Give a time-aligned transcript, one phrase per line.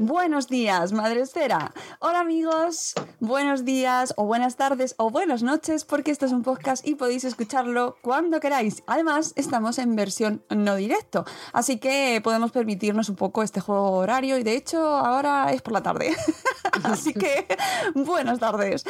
[0.00, 1.72] Buenos días, Madre Esfera.
[1.98, 6.86] Hola amigos, buenos días o buenas tardes o buenas noches porque esto es un podcast
[6.86, 8.84] y podéis escucharlo cuando queráis.
[8.86, 14.38] Además, estamos en versión no directo, así que podemos permitirnos un poco este juego horario
[14.38, 16.14] y de hecho ahora es por la tarde.
[16.84, 17.48] así que
[17.96, 18.84] buenas tardes.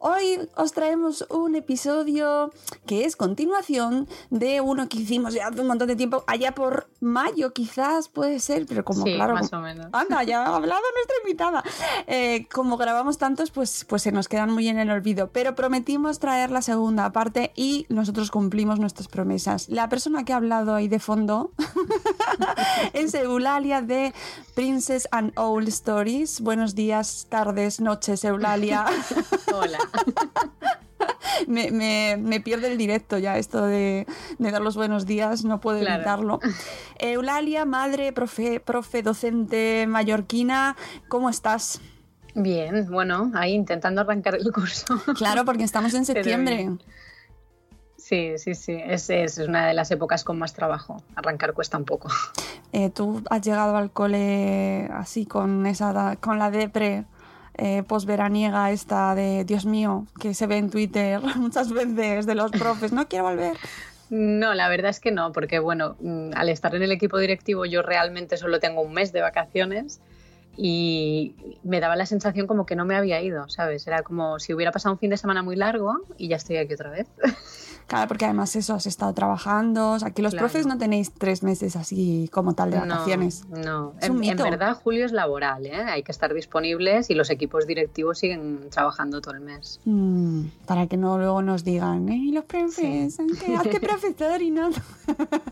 [0.00, 2.50] Hoy os traemos un episodio
[2.84, 6.90] que es continuación de uno que hicimos ya hace un montón de tiempo, allá por
[6.98, 9.34] mayo quizás puede ser, pero como Sí, claro...
[9.34, 9.86] más o menos.
[9.92, 11.64] Anda, ya ha hablado nuestra invitada.
[12.06, 15.30] Eh, como grabamos tantos, pues, pues se nos quedan muy en el olvido.
[15.32, 19.68] Pero prometimos traer la segunda parte y nosotros cumplimos nuestras promesas.
[19.68, 21.52] La persona que ha hablado ahí de fondo
[22.92, 24.14] es Eulalia de
[24.54, 26.40] Princess and Old Stories.
[26.40, 28.86] Buenos días, tardes, noches, Eulalia.
[29.54, 29.78] Hola.
[31.46, 34.06] me, me- me pierde el directo ya esto de,
[34.38, 35.96] de dar los buenos días, no puedo Claro.
[35.96, 36.40] evitarlo.
[36.98, 40.76] Eulalia, madre, profe, profe, docente mallorquina,
[41.08, 41.80] ¿cómo estás?
[42.34, 44.84] Bien, bueno, ahí intentando arrancar el curso.
[45.16, 46.70] Claro, porque estamos en septiembre.
[47.96, 48.72] Sí, sí, sí.
[48.82, 51.02] Es, es una de las épocas con más trabajo.
[51.14, 52.08] Arrancar cuesta un poco.
[52.72, 57.04] Eh, Tú has llegado al cole así con esa con la depre
[57.58, 62.50] eh, posveraniega esta de Dios mío, que se ve en Twitter muchas veces de los
[62.52, 63.56] profes, no quiero volver.
[64.10, 67.66] No, la verdad es que no, porque bueno, mm, al estar en el equipo directivo
[67.66, 70.00] yo realmente solo tengo un mes de vacaciones
[70.60, 73.86] y me daba la sensación como que no me había ido, ¿sabes?
[73.86, 76.74] Era como si hubiera pasado un fin de semana muy largo y ya estoy aquí
[76.74, 77.06] otra vez.
[77.88, 79.92] Claro, porque además eso, has estado trabajando.
[79.92, 80.46] O sea, Aquí los Claro.
[80.48, 83.46] profes no tenéis tres meses así como tal de vacaciones.
[83.48, 83.94] No, no.
[84.02, 84.42] Es un En, en mito.
[84.44, 85.72] verdad julio es laboral, ¿eh?
[85.74, 89.80] hay que estar disponibles y los equipos directivos siguen trabajando todo el mes.
[89.86, 92.28] Mm, para que no luego nos digan, ¿eh?
[92.30, 94.68] Los profes, ¿qué, qué profesor y no?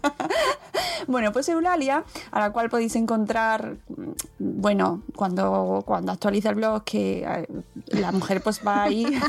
[1.07, 4.61] bueno, pues Eulalia, a la cual podéis encontrar, mm,
[4.97, 7.47] bueno, cuando, cuando actualiza el blog, que eh,
[7.89, 9.07] la mujer pues va ahí.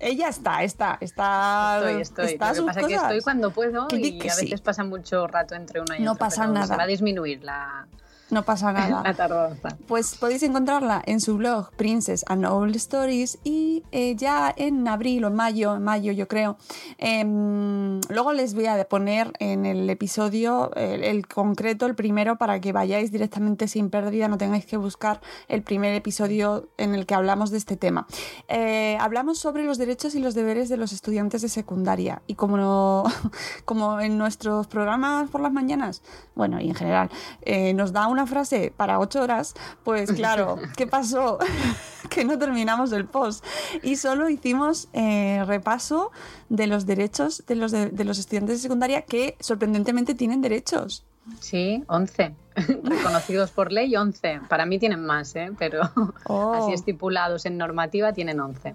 [0.00, 1.78] Ella está, está, está.
[1.78, 2.26] Estoy, estoy.
[2.34, 4.44] está Lo que pasa es que estoy cuando puedo Que y que a sí.
[4.44, 6.26] veces pasa mucho rato entre una y No otra.
[6.26, 6.66] pasa pero nada.
[6.66, 7.86] Se va a disminuir la,
[8.34, 9.02] No pasa nada.
[9.04, 9.76] la tardanza.
[9.86, 15.24] Pues podéis encontrarla en su blog Princess and Old Stories y eh, ya en abril
[15.24, 16.56] o en mayo, en mayo yo creo.
[16.98, 22.60] em, luego les voy a poner en el episodio el, el concreto, el primero, para
[22.60, 27.14] que vayáis directamente sin pérdida, no tengáis que buscar el primer episodio en el que
[27.14, 28.06] hablamos de este tema.
[28.48, 32.56] Eh, hablamos sobre los derechos y los deberes de los estudiantes de secundaria y como,
[32.56, 33.04] no-
[33.64, 36.02] como en nuestros programas por las mañanas,
[36.34, 37.10] bueno, y en general,
[37.42, 41.38] eh, nos da una frase para ocho horas, pues claro, ¿qué pasó?
[42.10, 43.44] que no terminamos el post
[43.82, 46.12] y solo hicimos eh, repaso
[46.48, 51.04] de los derechos de los, de, de los estudiantes de secundaria que sorprendentemente tienen derechos.
[51.40, 52.34] Sí, 11.
[52.82, 54.42] Reconocidos por ley, 11.
[54.48, 55.50] Para mí tienen más, ¿eh?
[55.58, 55.80] pero
[56.26, 56.52] Oh.
[56.54, 58.74] así estipulados en normativa tienen 11.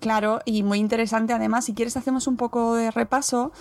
[0.00, 3.52] Claro, y muy interesante además, si quieres hacemos un poco de repaso,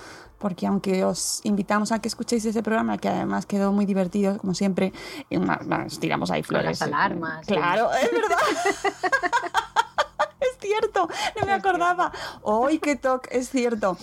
[0.44, 4.54] porque aunque os invitamos a que escuchéis ese programa, que además quedó muy divertido, como
[4.54, 4.92] siempre,
[5.32, 6.82] nos tiramos ahí Con flores.
[6.82, 7.46] las alarmas.
[7.48, 7.54] sí.
[7.54, 8.38] Claro, es verdad.
[10.42, 11.08] es cierto,
[11.40, 12.12] no me acordaba.
[12.42, 13.98] Hoy qué toque, es cierto.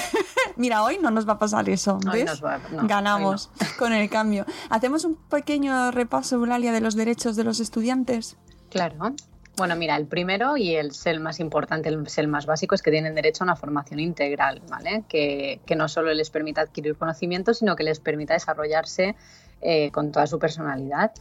[0.56, 1.98] Mira, hoy no nos va a pasar eso.
[2.10, 2.24] Hoy ¿ves?
[2.26, 4.46] nos va- no, Ganamos con el cambio.
[4.70, 8.38] Hacemos un pequeño repaso, Eulalia, de los derechos de los estudiantes.
[8.70, 9.14] Claro.
[9.56, 10.90] Bueno, mira, el primero y el,
[11.20, 15.04] más importante, el, más básico es que tienen derecho a una formación integral, ¿vale?
[15.08, 19.14] Que, no solo les permita adquirir conocimientos, sino que les permita desarrollarse
[19.60, 21.12] eh, con toda su personalidad.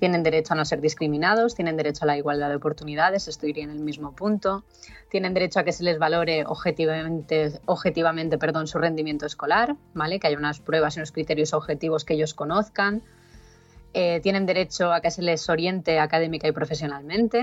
[0.00, 3.64] Tienen derecho a no ser discriminados, tienen derecho a la igualdad de oportunidades, esto iría
[3.64, 4.64] en el mismo punto.
[5.08, 10.18] Tienen derecho a que se les valore objetivamente, objetivamente perdón, su rendimiento escolar, ¿vale?
[10.18, 13.02] que haya unas pruebas y unos criterios objetivos que ellos conozcan.
[13.94, 17.42] Eh, tienen derecho a que se les oriente académica y profesionalmente.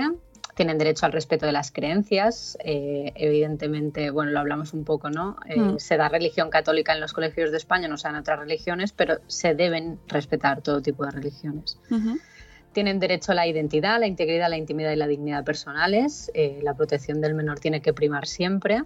[0.54, 2.56] Tienen derecho al respeto de las creencias.
[2.64, 5.36] Eh, evidentemente, bueno, lo hablamos un poco, ¿no?
[5.46, 5.78] Eh, mm.
[5.78, 9.18] Se da religión católica en los colegios de España, no se dan otras religiones, pero
[9.26, 11.78] se deben respetar todo tipo de religiones.
[11.90, 12.20] Uh -huh.
[12.72, 16.30] Tienen derecho a la identidad, la integridad, la intimidad y la dignidad personales.
[16.60, 18.82] La protección del menor tiene que primar siempre.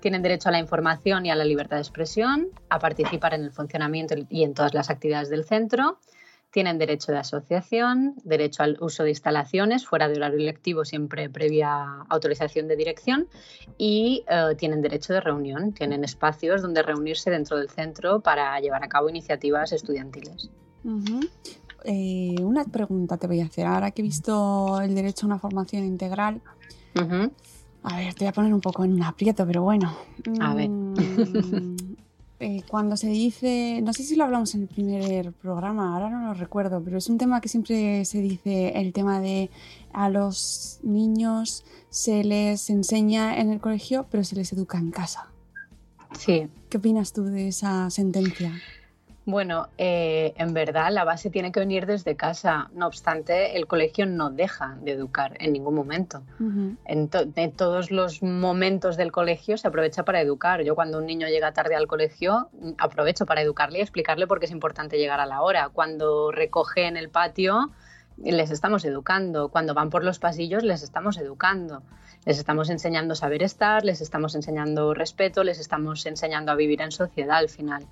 [0.00, 3.52] Tienen derecho a la información y a la libertad de expresión, a participar en el
[3.52, 6.00] funcionamiento y en todas las actividades del centro.
[6.50, 11.84] Tienen derecho de asociación, derecho al uso de instalaciones fuera de horario lectivo, siempre previa
[12.08, 13.28] autorización de dirección,
[13.76, 15.72] y eh, tienen derecho de reunión.
[15.72, 20.50] Tienen espacios donde reunirse dentro del centro para llevar a cabo iniciativas estudiantiles.
[20.84, 21.30] Uh -huh.
[21.84, 23.66] Eh, una pregunta te voy a hacer.
[23.66, 26.40] Ahora que he visto el derecho a una formación integral,
[26.96, 27.30] uh -huh.
[27.82, 29.94] a ver, te voy a poner un poco en aprieto, pero bueno.
[30.40, 30.70] A ver.
[32.40, 36.28] Eh, cuando se dice, no sé si lo hablamos en el primer programa, ahora no
[36.28, 39.50] lo recuerdo, pero es un tema que siempre se dice, el tema de
[39.92, 45.32] a los niños se les enseña en el colegio, pero se les educa en casa.
[46.16, 46.46] Sí.
[46.68, 48.52] ¿Qué opinas tú de esa sentencia?
[49.28, 52.70] Bueno, eh, en verdad la base tiene que venir desde casa.
[52.72, 56.22] No obstante, el colegio no deja de educar en ningún momento.
[56.40, 56.76] Uh -huh.
[56.86, 60.62] en, to en, todos los momentos del colegio se aprovecha para educar.
[60.62, 62.48] Yo cuando un niño llega tarde al colegio,
[62.78, 65.68] aprovecho para educarle y explicarle por qué es importante llegar a la hora.
[65.74, 67.68] Cuando recoge en el patio,
[68.16, 69.50] les estamos educando.
[69.50, 71.82] Cuando van por los pasillos, les estamos educando.
[72.24, 76.80] Les estamos enseñando a saber estar, les estamos enseñando respeto, les estamos enseñando a vivir
[76.80, 77.84] en sociedad al final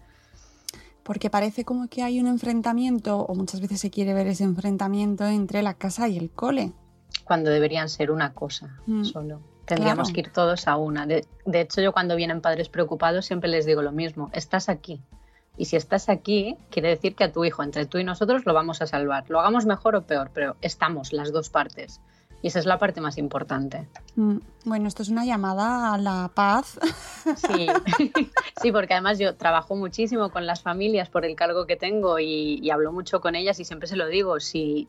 [1.07, 5.25] porque parece como que hay un enfrentamiento, o muchas veces se quiere ver ese enfrentamiento
[5.25, 6.73] entre la casa y el cole.
[7.25, 9.05] Cuando deberían ser una cosa mm.
[9.05, 9.41] solo.
[9.67, 10.15] Tendríamos claro.
[10.15, 11.07] que ir todos a una.
[11.07, 15.01] De, de, hecho, yo cuando vienen padres preocupados siempre les digo lo mismo, estás aquí.
[15.57, 18.53] Y si estás aquí, quiere decir que a tu hijo, entre tú y nosotros, lo
[18.53, 19.31] vamos a salvar.
[19.31, 22.01] Lo hagamos mejor o peor, pero estamos las dos partes.
[22.47, 23.89] Y esa es la parte más importante.
[24.15, 26.79] Mm, bueno, esto es una llamada a la paz.
[27.45, 27.67] Sí,
[28.63, 32.61] sí, porque además yo trabajo muchísimo con las familias por el cargo que tengo y,
[32.63, 34.87] y hablo mucho con ellas y siempre se lo digo, si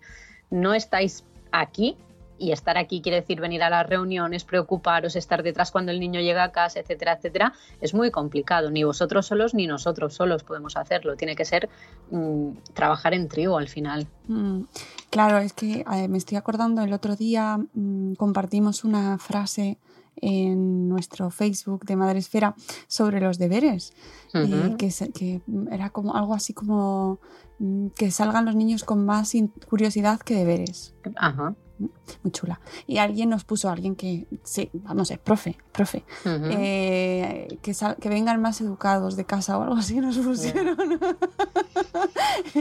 [0.51, 1.97] no estáis aquí,
[2.39, 6.19] y estar aquí quiere decir venir a las reuniones, preocuparos, estar detrás cuando el niño
[6.21, 8.71] llega a casa, etcétera, etcétera, es muy complicado.
[8.71, 11.15] Ni vosotros solos ni nosotros solos podemos hacerlo.
[11.15, 11.69] Tiene que ser
[12.11, 14.07] mmm, trabajar en trío al final.
[14.27, 14.61] Mm,
[15.09, 19.77] claro, es que eh, me estoy acordando, el otro día mmm, compartimos una frase
[20.19, 22.55] en nuestro Facebook de Madre Esfera
[22.87, 23.93] sobre los deberes,
[24.33, 24.73] uh -huh.
[24.73, 25.41] y que, que,
[25.71, 27.19] era como algo así como
[27.59, 29.33] mm, que salgan los niños con más
[29.69, 30.95] curiosidad que deberes.
[31.17, 32.59] Ajá muy chula.
[32.85, 36.55] Y alguien nos puso, alguien que, sí, vamos, es profe, profe, uh -huh.
[36.57, 40.77] eh, que, que, vengan más educados de casa o algo así, nos pusieron.
[40.77, 41.17] Yeah.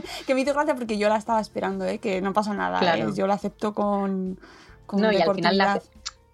[0.26, 1.98] que me hizo gracia porque yo la estaba esperando, ¿eh?
[1.98, 3.08] que no pasa nada, claro.
[3.08, 3.12] ¿eh?
[3.14, 4.38] yo la acepto con...
[4.86, 5.82] con no, y al final la,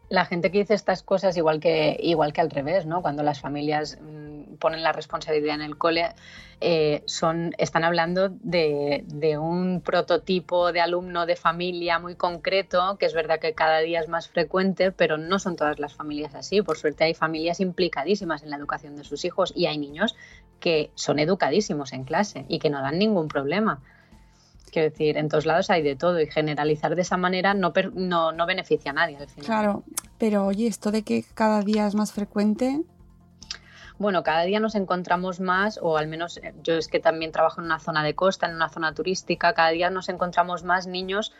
[0.08, 3.02] la, gente que dice estas cosas igual que, igual que al revés, ¿no?
[3.02, 4.21] Cuando las familias mmm,
[4.62, 6.14] ponen la responsabilidad en el cole,
[6.60, 13.06] eh, son, están hablando de, de, un prototipo de alumno de familia muy concreto, que
[13.06, 16.62] es verdad que cada día es más frecuente, pero no son todas las familias así.
[16.62, 20.14] Por suerte hay familias implicadísimas en la educación de sus hijos y hay niños
[20.60, 23.80] que son educadísimos en clase y que no dan ningún problema.
[24.70, 28.30] Quiero decir, en todos lados hay de todo y generalizar de esa manera no, no,
[28.30, 29.46] no beneficia a nadie al final.
[29.46, 29.82] Claro,
[30.18, 32.80] pero oye, esto de que cada día es más frecuente,
[33.98, 37.60] bueno, cada día nos encontramos más, o al menos eh, yo es que también trabajo
[37.60, 41.32] en una zona de costa, en una zona turística, cada día nos encontramos más niños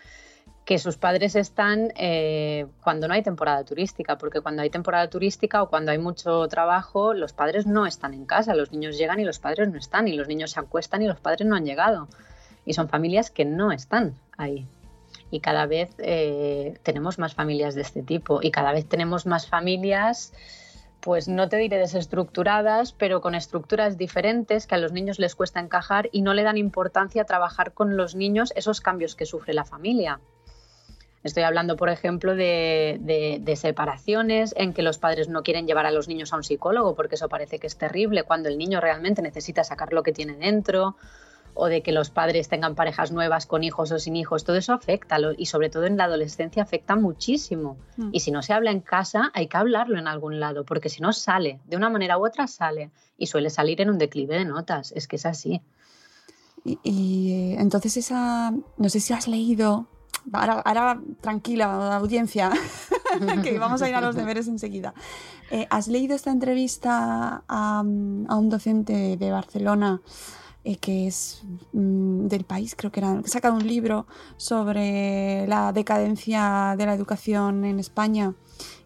[0.65, 5.63] que sus padres están eh, cuando no hay temporada turística, porque cuando hay temporada turística
[5.63, 9.25] o cuando hay mucho trabajo, los padres no están en casa, los niños llegan y
[9.25, 12.09] los padres no están, y los niños se acuestan y los padres no han llegado.
[12.65, 14.69] Y son familias que no están ahí.
[15.33, 19.49] Y cada vez eh, tenemos más familias de este tipo, y cada vez tenemos más
[19.49, 20.33] familias
[21.03, 25.59] pues no te diré desestructuradas, pero con estructuras diferentes que a los niños les cuesta
[25.59, 29.53] encajar y no le dan importancia a trabajar con los niños esos cambios que sufre
[29.53, 30.21] la familia.
[31.25, 32.99] Estoy hablando, por ejemplo, de,
[33.41, 36.95] de, separaciones en que los padres no quieren llevar a los niños a un psicólogo
[36.95, 40.37] porque eso parece que es terrible cuando el niño realmente necesita sacar lo que tiene
[40.37, 40.97] dentro.
[41.55, 44.73] O de que los padres tengan parejas nuevas con hijos o sin hijos, todo eso
[44.73, 47.77] afecta y sobre todo en la adolescencia afecta muchísimo.
[47.97, 48.11] Mm.
[48.13, 51.03] Y si no se habla en casa, hay que hablarlo en algún lado, porque si
[51.03, 54.45] no sale, de una manera u otra sale y suele salir en un declive de
[54.45, 55.61] notas, es que es así.
[56.65, 59.89] Y, eh, entonces esa, no sé si has leído,
[60.33, 62.51] ahora, tranquila audiencia,
[63.43, 64.95] que vamos a ir a los deberes enseguida.
[65.51, 70.01] Eh, ¿Has leído esta entrevista a, a un docente de Barcelona?
[70.65, 71.43] Eh, que es
[71.73, 77.65] mm, del país, creo que era, sacado un libro sobre la decadencia de la educación
[77.65, 78.35] en España.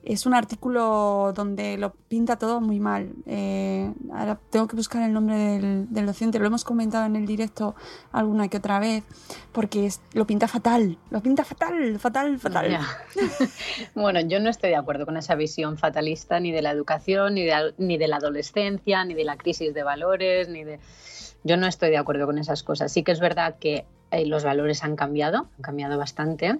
[0.03, 3.13] Es un artículo donde lo pinta todo muy mal.
[3.27, 7.75] Eh, ahora tengo que buscar el nombre del, docente, lo hemos comentado en el directo
[8.11, 9.05] alguna que otra vez,
[9.53, 12.79] porque lo pinta fatal, lo pinta fatal, fatal, fatal.
[13.95, 17.47] bueno, yo no estoy de acuerdo con esa visión fatalista ni de la educación, ni
[17.77, 20.79] ni de la adolescencia, ni de la crisis de valores, ni de
[21.47, 22.93] yo no estoy de acuerdo con esas cosas.
[22.93, 26.59] Sí que es verdad que eh, los valores han cambiado, han cambiado bastante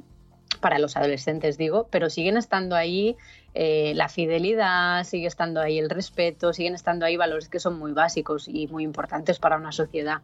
[0.61, 3.17] para los adolescentes digo, pero siguen estando ahí
[3.55, 7.93] eh, la fidelidad, sigue estando ahí el respeto, siguen estando ahí valores que son muy
[7.93, 10.23] básicos y muy importantes para una sociedad.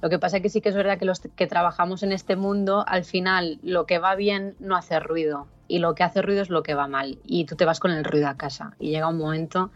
[0.00, 2.36] Lo que pasa es que sí que es verdad que los que trabajamos en este
[2.36, 6.42] mundo, al final lo que va bien no hace ruido y lo que hace ruido
[6.42, 8.90] es lo que va mal y tú te vas con el ruido a casa y
[8.90, 9.70] llega un momento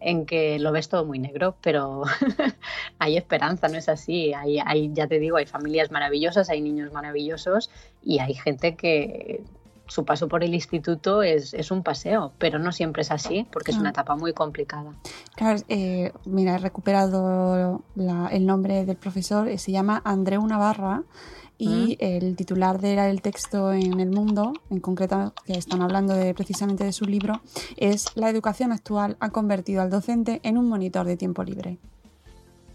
[0.00, 2.02] en que lo ves todo muy negro, pero
[2.98, 4.32] hay esperanza, no es así.
[4.34, 7.70] Hay, hay, ya te digo, hay familias maravillosas, hay niños maravillosos
[8.02, 9.42] y hay gente que
[9.88, 13.70] su paso por el instituto es, es un paseo, pero no siempre es así, porque
[13.70, 14.92] es una etapa muy complicada.
[15.34, 21.04] Claro, eh, mira, he recuperado el nombre del profesor, se llama Andreu Navarra
[21.58, 26.84] y el titular del texto en El Mundo, en concreto, que están hablando de, precisamente
[26.84, 27.40] de su libro,
[27.76, 31.78] es La educación actual ha convertido al docente en un monitor de tiempo libre.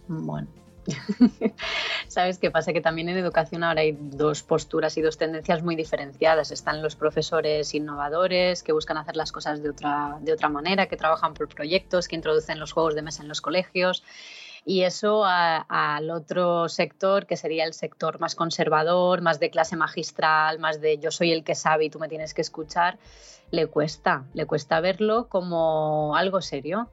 [0.08, 0.48] Bueno.
[2.10, 2.74] ¿Sabes qué pasa?
[2.74, 6.52] Que también en educación ahora hay dos posturas y dos tendencias muy diferenciadas.
[6.52, 10.98] Están los profesores innovadores que buscan hacer las cosas de otra, de otra manera, que
[10.98, 14.04] trabajan por proyectos, que introducen los juegos de mesa en los colegios
[14.66, 20.60] y eso al otro sector, que sería el sector más conservador, más de clase magistral,
[20.60, 22.98] más de yo soy el que sabe y tú me tienes que escuchar,
[23.52, 26.90] le cuesta, le cuesta verlo como algo serio.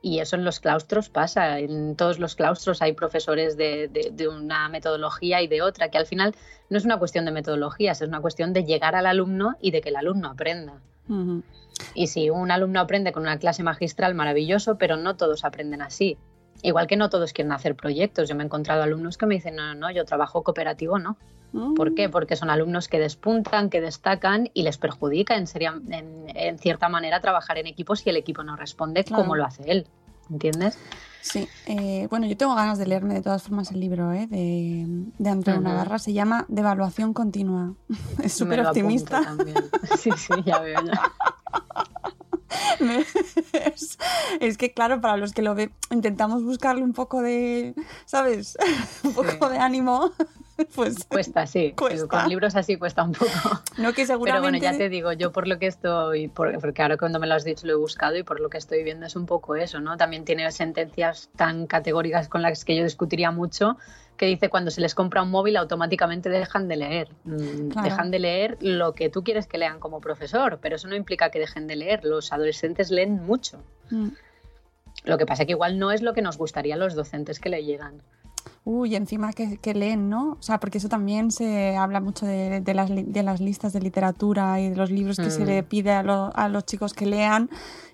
[0.00, 4.68] Y eso en los claustros pasa, en todos los claustros hay profesores de, de, una
[4.68, 6.36] metodología y de otra, que al final
[6.70, 9.80] no es una cuestión de metodologías, es una cuestión de llegar al alumno y de
[9.80, 10.80] que el alumno aprenda.
[11.94, 16.16] Y si un alumno aprende con una clase magistral, maravilloso, pero no todos aprenden así.
[16.62, 18.28] Igual que no todos quieren hacer proyectos.
[18.28, 21.16] Yo me he encontrado alumnos que me dicen, no, no, yo trabajo cooperativo, no.
[21.76, 22.08] ¿Por qué?
[22.08, 22.10] Mm.
[22.10, 25.46] Porque son alumnos que despuntan, que destacan y les perjudica en,
[26.34, 29.86] en, cierta manera trabajar en equipo si el equipo no responde como lo hace él.
[30.30, 30.78] ¿Entiendes?
[31.22, 34.26] Sí, eh, bueno, yo tengo ganas de leerme de todas formas el libro ¿eh?
[34.26, 34.84] de,
[35.18, 35.98] de Andreu Navarra.
[35.98, 37.74] Se llama Devaluación Continua.
[38.22, 39.36] Es súper optimista.
[39.98, 40.92] Sí, sí, ya veo ya.
[44.40, 47.74] es, que claro, para los que lo ven, intentamos buscarle un poco de,
[48.06, 48.56] ¿sabes?
[49.04, 50.12] un poco de ánimo.
[50.74, 51.72] Pues cuesta, sí.
[51.76, 53.30] Con libros así cuesta un poco.
[53.76, 54.24] No que seguramente...
[54.24, 57.34] Pero bueno, ya te digo, yo por lo que estoy, porque ahora cuando me lo
[57.34, 59.78] has dicho lo he buscado y por lo que estoy viendo es un poco eso,
[59.78, 59.96] ¿no?
[59.96, 63.76] También tiene sentencias tan categóricas con las que yo discutiría mucho
[64.18, 67.08] que dice cuando se les compra un móvil automáticamente dejan de leer.
[67.24, 70.96] Mm, dejan de leer lo que tú quieres que lean como profesor, pero eso no
[70.96, 72.04] implica que dejen de leer.
[72.04, 73.62] Los adolescentes leen mucho.
[73.90, 74.08] Mm.
[75.04, 77.38] Lo que pasa es que igual no es lo que nos gustaría a los docentes
[77.38, 78.02] que le llegan.
[78.64, 80.32] Uy, encima que, leen, ¿no?
[80.32, 84.60] O sea, porque eso también se habla mucho de, las, de las, listas de literatura
[84.60, 85.64] y de los libros que se le mm.
[85.64, 87.48] pide a, a los chicos que lean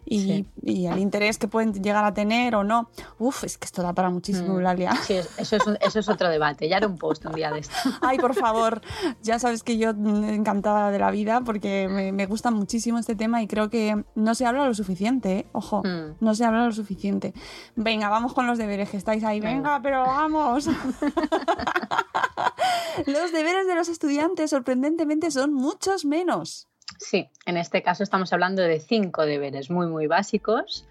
[0.06, 2.88] y, el interés que pueden llegar a tener o no.
[3.18, 4.64] Uf, es que esto da para muchísimo, mm.
[5.02, 6.68] Sí, eso es, eso es otro debate.
[6.68, 7.74] Ya haré un post un día de esto.
[8.00, 8.80] Ay, por favor.
[9.22, 13.46] Ya sabes que yo encantada de la vida porque me, gusta muchísimo este tema y
[13.46, 15.38] creo que no se habla lo suficiente.
[15.38, 15.46] ¿eh?
[15.52, 16.16] Ojo, mm.
[16.20, 17.34] no se habla lo suficiente.
[17.76, 19.40] Venga, vamos con los deberes que estáis ahí.
[19.40, 20.66] Venga, pero vamos.
[23.06, 26.68] los deberes de los estudiantes sorprendentemente son muchos menos.
[26.98, 30.86] Sí, en este caso estamos hablando de cinco deberes muy, muy básicos,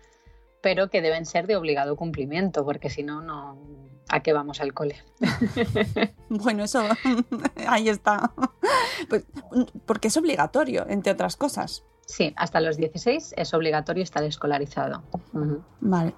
[0.61, 3.57] pero que deben ser de obligado cumplimiento, porque si no, no,
[4.09, 5.03] ¿a qué vamos al cole?
[6.29, 6.83] bueno, eso,
[7.67, 8.31] ahí está.
[9.09, 9.25] Pues,
[9.85, 11.83] porque es obligatorio, entre otras cosas.
[12.05, 15.03] Sí, hasta los 16 es obligatorio estar escolarizado.
[15.79, 16.13] Vale.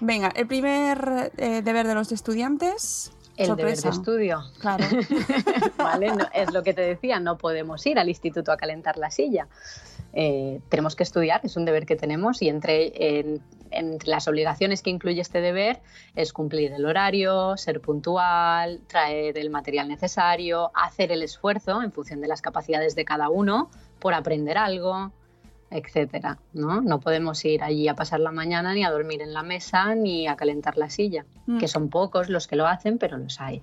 [0.00, 4.42] Venga, el primer eh, deber de los estudiantes el deber de estudio.
[4.58, 4.84] Claro.
[5.78, 6.12] ¿Vale?
[6.34, 9.48] es lo que te decía, no podemos ir al instituto a calentar la silla.
[10.12, 13.40] eh, tenemos que estudiar, es un deber que tenemos y entre,
[13.70, 15.80] entre las obligaciones que incluye este deber
[16.16, 22.20] es cumplir el horario, ser puntual, traer el material necesario, hacer el esfuerzo en función
[22.20, 25.12] de las capacidades de cada uno por aprender algo,
[25.70, 26.80] etcétera, ¿no?
[26.80, 30.26] No podemos ir allí a pasar la mañana ni a dormir en la mesa ni
[30.26, 31.58] a calentar la silla, Mm.
[31.58, 33.62] que son pocos los que lo hacen, pero los hay.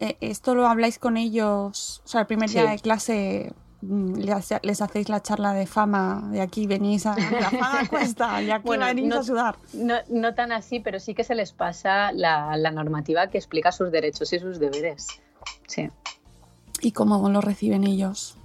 [0.00, 2.02] Eh, ¿Esto lo habláis con ellos?
[2.04, 2.68] O sea, el primer día Sí.
[2.72, 7.50] de clase mm, les, les hacéis la charla de fama, de aquí venís a la
[7.50, 9.56] fama cuesta, y aquí Bueno, venís no- a sudar.
[9.74, 13.72] No, no tan así, pero sí que se les pasa la, la normativa que explica
[13.72, 15.06] sus derechos y sus deberes.
[15.66, 15.88] Sí.
[16.80, 18.36] ¿Y cómo lo reciben ellos?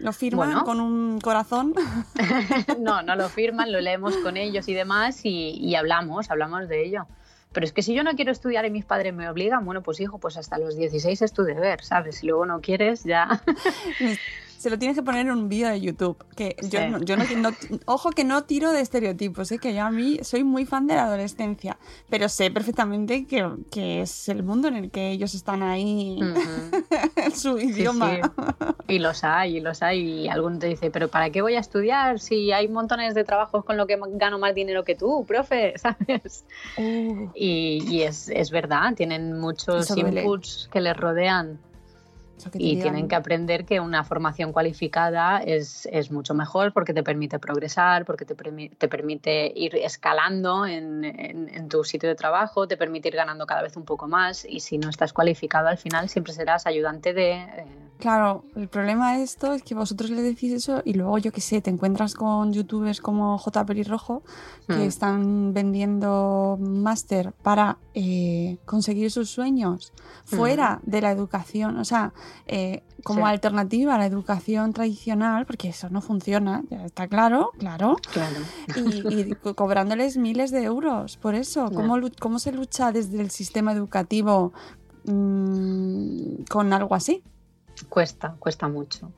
[0.00, 0.64] ¿Lo firman Bueno.
[0.64, 1.74] con un corazón?
[2.78, 6.84] No, no lo firman, lo leemos con ellos y demás y, y hablamos, hablamos de
[6.84, 7.06] ello.
[7.52, 10.00] Pero es que si yo no quiero estudiar y mis padres me obligan, bueno, pues
[10.00, 12.16] hijo, pues hasta los 16 es tu deber, ¿sabes?
[12.16, 13.42] Si luego no quieres, ya.
[14.58, 16.16] Se lo tienes que poner en un vídeo de YouTube.
[16.34, 16.88] Que yo, Sí.
[16.90, 17.52] no, yo no, no-
[17.86, 19.58] ojo que no tiro de estereotipos, ¿eh?
[19.58, 21.78] que yo a mí soy muy fan de la adolescencia,
[22.10, 26.84] pero sé perfectamente que, que es el mundo en el que ellos están ahí Ujú.
[27.16, 28.16] en su Sí, idioma.
[28.16, 28.20] sí.
[28.88, 30.24] Y los hay, y los hay.
[30.24, 33.64] Y alguno te dice, pero ¿para qué voy a estudiar si hay montones de trabajos
[33.64, 35.74] con lo que gano más dinero que tú, profe?
[35.78, 36.44] ¿Sabes?
[36.76, 40.22] Uh, Y, y es, es verdad, tienen muchos Eso duele.
[40.22, 41.60] inputs que les rodean
[42.54, 42.82] y digan.
[42.82, 48.04] tienen que aprender que una formación cualificada es, es mucho mejor porque te permite progresar,
[48.04, 52.76] porque te, permi- te permite ir escalando en, en- en tu sitio de trabajo, te
[52.76, 56.08] permite ir ganando cada vez un poco más y si no estás cualificado al final
[56.08, 57.32] siempre serás ayudante de...
[57.32, 57.66] eh,
[57.98, 61.40] Claro, el problema de esto es que vosotros le decís eso y luego, yo qué
[61.40, 63.66] sé, te encuentras con youtubers como J.
[63.66, 64.22] Pelirrojo
[64.68, 64.80] que Mm.
[64.82, 69.92] están vendiendo máster para eh, conseguir sus sueños
[70.24, 72.12] fuera de la educación, o sea,
[72.46, 73.30] eh, como Sí.
[73.30, 78.40] alternativa a la educación tradicional, porque eso no funciona, ya está claro, claro, claro.
[78.74, 81.70] y, y co- cobrándoles miles de euros por eso.
[81.72, 84.52] ¿Cómo, cómo se lucha desde el sistema educativo
[85.04, 87.22] mm, con algo así?
[87.88, 89.10] Cuesta, cuesta mucho.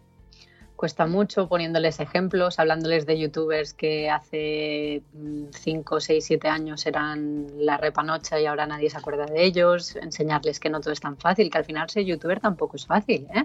[0.81, 5.03] Cuesta mucho poniéndoles ejemplos, hablándoles de youtubers que hace
[5.51, 10.59] 5, 6, 7 años eran la repanocha y ahora nadie se acuerda de ellos, enseñarles
[10.59, 13.45] que no todo es tan fácil, que al final ser youtuber tampoco es fácil, ¿eh?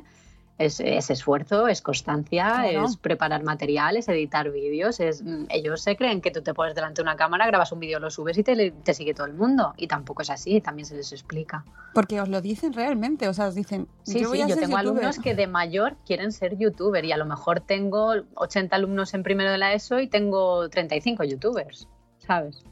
[0.58, 2.86] Es, es esfuerzo, es constancia, Claro.
[2.86, 5.02] es preparar materiales, editar vídeos.
[5.02, 7.80] Es, mm, ellos se creen que tú te pones delante de una cámara, grabas un
[7.82, 9.74] vídeo, lo subes y te, te sigue todo el mundo.
[9.76, 11.66] Y tampoco es así, también se les explica.
[11.94, 14.56] Porque os lo dicen realmente, o sea, os dicen, Sí, yo voy sí, a yo
[14.56, 14.98] ser tengo youtuber.
[15.04, 19.24] alumnos que de mayor quieren ser youtuber y a lo mejor tengo 80 alumnos en
[19.24, 21.90] primero de la ESO y tengo 35 youtubers,
[22.20, 22.64] ¿sabes?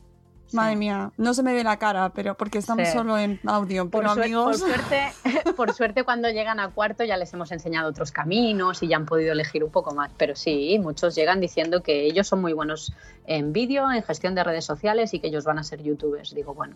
[0.53, 2.93] Madre mía, no se me ve la cara, pero porque estamos Sí.
[2.93, 4.61] solo en audio, Por, pero amigos...
[4.61, 5.13] por suerte,
[5.57, 9.05] por suerte cuando llegan a cuarto ya les hemos enseñado otros caminos y ya han
[9.05, 12.93] podido elegir un poco más, pero sí, muchos llegan diciendo que ellos son muy buenos
[13.25, 16.33] en vídeo, en gestión de redes sociales y que ellos van a ser youtubers.
[16.35, 16.75] Digo, bueno,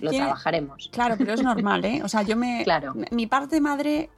[0.00, 0.88] lo Tiene- trabajaremos.
[0.92, 2.00] Claro, pero es normal, ¿eh?
[2.04, 2.62] O sea, yo me...
[2.64, 2.94] Claro.
[3.10, 4.08] Mi parte madre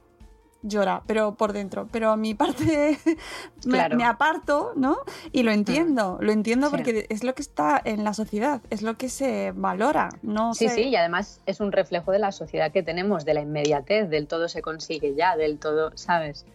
[0.63, 2.97] llora, pero por dentro, pero mi parte
[3.65, 3.97] me, Claro.
[3.97, 4.97] me aparto, ¿no?
[5.31, 6.71] Y lo entiendo, lo entiendo Sí.
[6.71, 10.69] porque es lo que está en la sociedad, es lo que se valora, no Sí,
[10.69, 14.09] se- sí, y además es un reflejo de la sociedad que tenemos, de la inmediatez,
[14.09, 16.45] del todo se consigue ya, del todo, ¿sabes?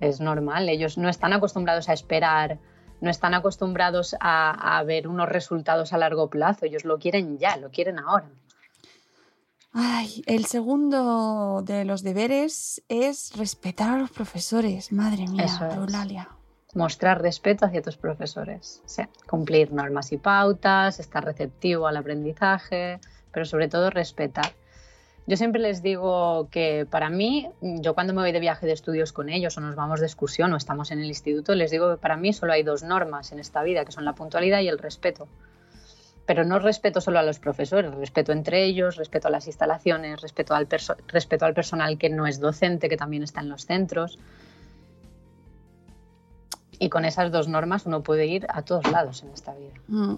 [0.00, 2.58] Es normal, ellos no están acostumbrados a esperar,
[3.00, 7.56] no están acostumbrados a, a ver unos resultados a largo plazo, ellos lo quieren ya,
[7.56, 8.26] lo quieren ahora.
[9.72, 15.74] Ay, el segundo de los deberes es respetar a los profesores, madre mía, Eso es.
[15.74, 16.28] Eulalia.
[16.74, 22.98] Mostrar respeto hacia tus profesores, sí, cumplir normas y pautas, estar receptivo al aprendizaje,
[23.30, 24.52] pero sobre todo respetar.
[25.26, 29.12] Yo siempre les digo que para mí, yo cuando me voy de viaje de estudios
[29.12, 31.96] con ellos o nos vamos de excursión o estamos en el instituto, les digo que
[31.96, 34.78] para mí solo hay dos normas en esta vida, que son la puntualidad y el
[34.78, 35.28] respeto.
[36.24, 40.54] Pero no respeto solo a los profesores, respeto entre ellos, respeto a las instalaciones, respeto
[40.54, 40.68] al,
[41.08, 44.18] respeto al personal que no es docente, que también está en los centros.
[46.78, 49.72] Y con esas dos normas uno puede ir a todos lados en esta vida.
[49.88, 50.14] Mm.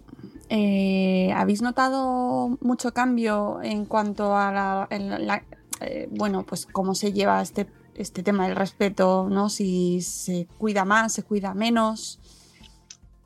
[0.48, 5.42] Eh, ¿Habéis notado mucho cambio en cuanto a la-
[5.80, 9.48] eh, bueno, pues cómo se lleva este, este tema del respeto, ¿no?
[9.50, 12.18] Si se cuida más, se cuida menos.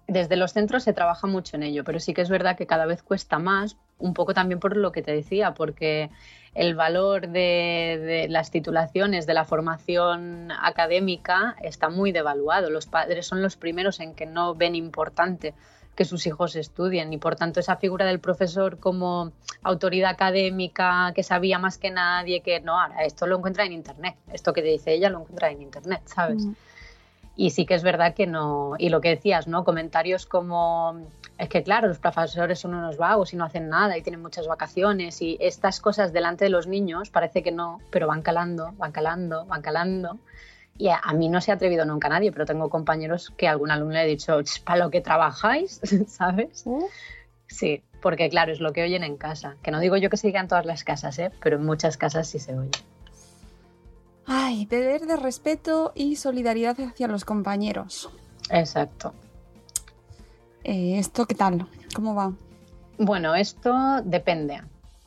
[0.09, 2.87] Desde los centros se trabaja mucho en ello, pero sí que es verdad que cada
[2.87, 6.09] vez cuesta más, un poco también por lo que te decía, porque
[6.55, 12.71] el valor de, las titulaciones, de la formación académica, está muy devaluado.
[12.71, 15.53] Los padres son los primeros en que no ven importante
[15.95, 21.23] que sus hijos estudien y por tanto esa figura del profesor como autoridad académica que
[21.23, 24.69] sabía más que nadie, que no, ahora esto lo encuentra en internet, esto que te
[24.69, 26.47] dice ella lo encuentra en internet, ¿sabes?
[26.47, 26.53] Mm.
[27.41, 28.75] Y sí que es verdad que no.
[28.79, 29.63] Y lo que decías, ¿no?
[29.63, 31.07] Comentarios como.
[31.39, 34.49] Es que, claro, los profesores son unos vagos y no hacen nada y tienen muchas
[34.49, 38.91] vacaciones y estas cosas delante de los niños parece que no, pero van calando, van
[38.91, 40.19] calando, van calando.
[40.77, 43.71] Y a, mí no se ha atrevido nunca nadie, pero tengo compañeros que a algún
[43.71, 46.65] alumno le he dicho, para lo que trabajáis, ¿sabes?
[47.47, 49.55] Sí, porque claro, es lo que oyen en casa.
[49.63, 51.31] Que no digo yo que se diga en todas las casas, ¿eh?
[51.41, 52.73] pero en muchas casas sí se oye.
[54.31, 58.11] Ay, deber de respeto y solidaridad hacia los compañeros.
[58.51, 59.15] Exacto.
[60.65, 61.67] Eh, ¿Esto qué tal?
[61.95, 62.35] ¿Cómo va?
[62.99, 64.61] Bueno, esto depende.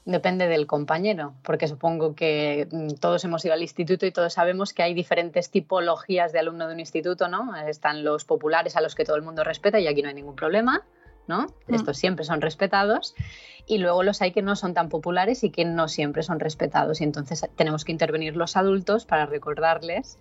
[0.06, 4.74] Depende del compañero, porque supongo que mm, todos hemos ido al instituto y todos sabemos
[4.74, 7.56] que hay diferentes tipologías de alumno de un instituto, ¿no?
[7.68, 10.36] Están los populares a los que todo el mundo respeta y aquí no hay ningún
[10.36, 10.84] problema,
[11.32, 11.48] ¿no?
[11.68, 11.76] Mm.
[11.76, 13.16] Estos siempre son respetados
[13.66, 17.00] y luego los hay que no son tan populares y que no siempre son respetados
[17.00, 20.20] y entonces tenemos que intervenir los adultos para recordarles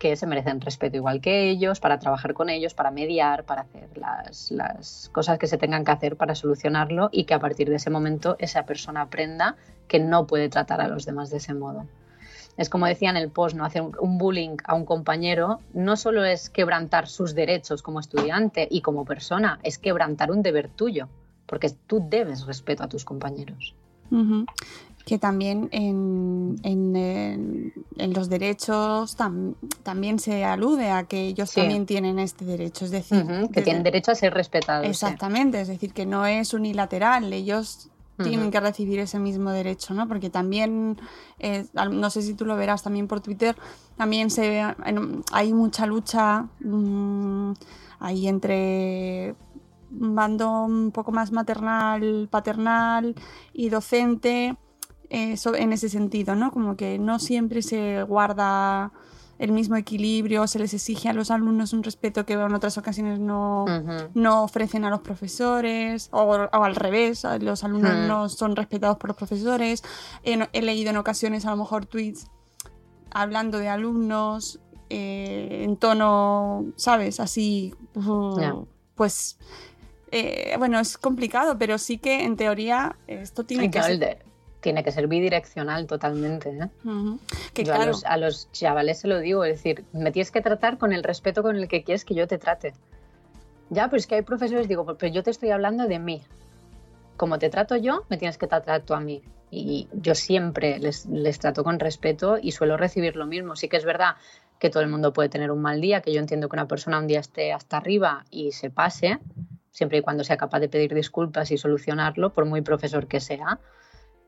[0.00, 3.90] que se merecen respeto igual que ellos, para trabajar con ellos, para mediar, para hacer
[3.96, 7.76] las, las, cosas que se tengan que hacer para solucionarlo y que a partir de
[7.76, 9.56] ese momento esa persona aprenda
[9.88, 11.86] que no puede tratar a los demás de ese modo.
[12.56, 13.64] Es como decía en el post, ¿no?
[13.64, 18.82] hacer un bullying a un compañero no solo es quebrantar sus derechos como estudiante y
[18.82, 21.08] como persona, es quebrantar un deber tuyo
[21.50, 23.74] porque tú debes respeto a tus compañeros.
[25.04, 29.16] Que también en, en, los derechos
[29.82, 34.12] también se alude a que ellos también tienen este derecho, es decir, que tienen derecho
[34.12, 34.86] a ser respetados.
[34.86, 37.88] Exactamente, es decir, que no es unilateral, ellos
[38.22, 40.08] tienen que recibir ese mismo derecho, ¿no?
[40.08, 40.98] Porque también,
[41.38, 43.56] eh, no sé si tú lo verás también por Twitter,
[43.96, 44.62] también se
[45.32, 47.52] hay mucha lucha mm,
[47.98, 49.34] ahí entre
[49.98, 53.14] un bando un poco más maternal, paternal
[53.52, 54.56] y docente
[55.10, 56.52] eh, en ese sentido, ¿no?
[56.52, 58.92] Como que no siempre se guarda
[59.40, 63.18] el mismo equilibrio, se les exige a los alumnos un respeto que en otras ocasiones
[63.18, 63.64] no,
[64.12, 69.16] no ofrecen a los profesores, o, al revés, los alumnos no son respetados por los
[69.16, 69.82] profesores.
[70.24, 72.26] He, leído en ocasiones a lo mejor tweets
[73.10, 77.18] hablando de alumnos eh, en tono, ¿sabes?
[77.18, 77.74] Así,
[78.94, 79.38] pues
[80.12, 84.29] eh, bueno, es complicado, pero sí que en teoría esto tiene que ser...
[84.60, 86.50] tiene que ser bidireccional totalmente.
[86.50, 86.68] ¿eh?
[87.64, 91.02] yo a, los, chavales se lo digo, es decir, me tienes que tratar con el
[91.02, 92.74] respeto con el que quieres que yo te trate.
[93.70, 96.22] Ya, pues que hay profesores, digo, pero yo te estoy hablando de mí.
[97.16, 99.22] Como te trato yo, me tienes que tratar tú a mí.
[99.50, 103.56] Y yo siempre les, les trato con respeto y suelo recibir lo mismo.
[103.56, 104.16] Sí que es verdad
[104.60, 106.98] que todo el mundo puede tener un mal día, que yo entiendo que una persona
[106.98, 109.18] un día esté hasta arriba y se pase,
[109.70, 113.58] siempre y cuando sea capaz de pedir disculpas y solucionarlo, por muy profesor que sea.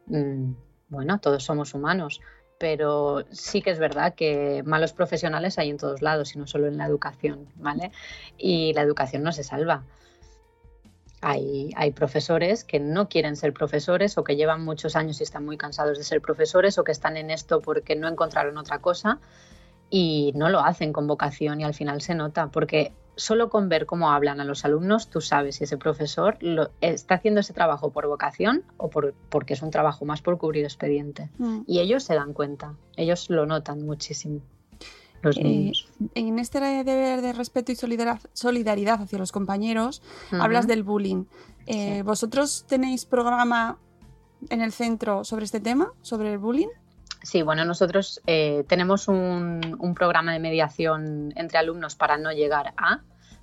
[0.07, 0.53] Mm,
[0.89, 2.21] bueno, todos somos humanos,
[2.59, 6.67] pero sí que es verdad que malos profesionales hay en todos lados y no solo
[6.67, 7.91] en la educación, ¿vale?
[8.39, 9.85] Y la educación no se salva.
[11.21, 15.45] Hay, hay, profesores que no quieren ser profesores o que llevan muchos años y están
[15.45, 19.21] muy cansados de ser profesores o que están en esto porque no encontraron otra cosa
[19.89, 23.87] y no lo hacen con vocación y al final se nota porque solo con ver
[23.87, 27.91] cómo hablan a los alumnos, tú sabes si ese profesor lo, está haciendo ese trabajo
[27.91, 31.31] por vocación o por, porque es un trabajo más por cubrir expediente.
[31.39, 31.61] Mm.
[31.67, 34.41] Y ellos se dan cuenta, ellos lo notan muchísimo.
[35.23, 35.73] Los eh,
[36.15, 41.25] en este deber de respeto y solidaridad hacia los compañeros, hablas del bullying.
[41.67, 43.79] Eh, ¿Vosotros tenéis programa
[44.51, 46.69] en el centro sobre este tema, sobre el bullying?
[47.23, 52.75] Sí, bueno, nosotros eh, tenemos un, un, programa de mediación entre alumnos para no llegar
[52.77, 53.01] a,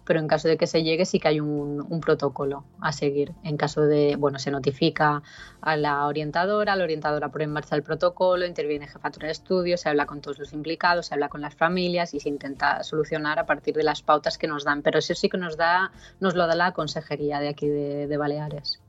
[0.09, 3.31] pero en caso de que se llegue sí que hay un, un, protocolo a seguir.
[3.43, 5.21] En caso de, bueno, se notifica
[5.61, 9.89] a la orientadora, la orientadora pone en marcha el protocolo, interviene jefatura de estudios, se
[9.89, 13.45] habla con todos los implicados, se habla con las familias y se intenta solucionar a
[13.45, 14.81] partir de las pautas que nos dan.
[14.81, 18.17] Pero eso sí que nos da, nos lo da la consejería de aquí de, de
[18.17, 18.81] Baleares.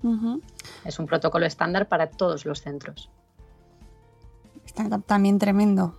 [0.87, 3.11] Es un protocolo estándar para todos los centros.
[4.77, 5.97] Está también tremendo.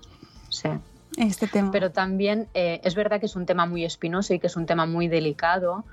[0.49, 0.69] Sí.
[1.17, 1.71] Este tema.
[1.71, 4.65] Pero también eh, es verdad que es un tema muy espinoso y que es un
[4.65, 5.83] tema muy delicado,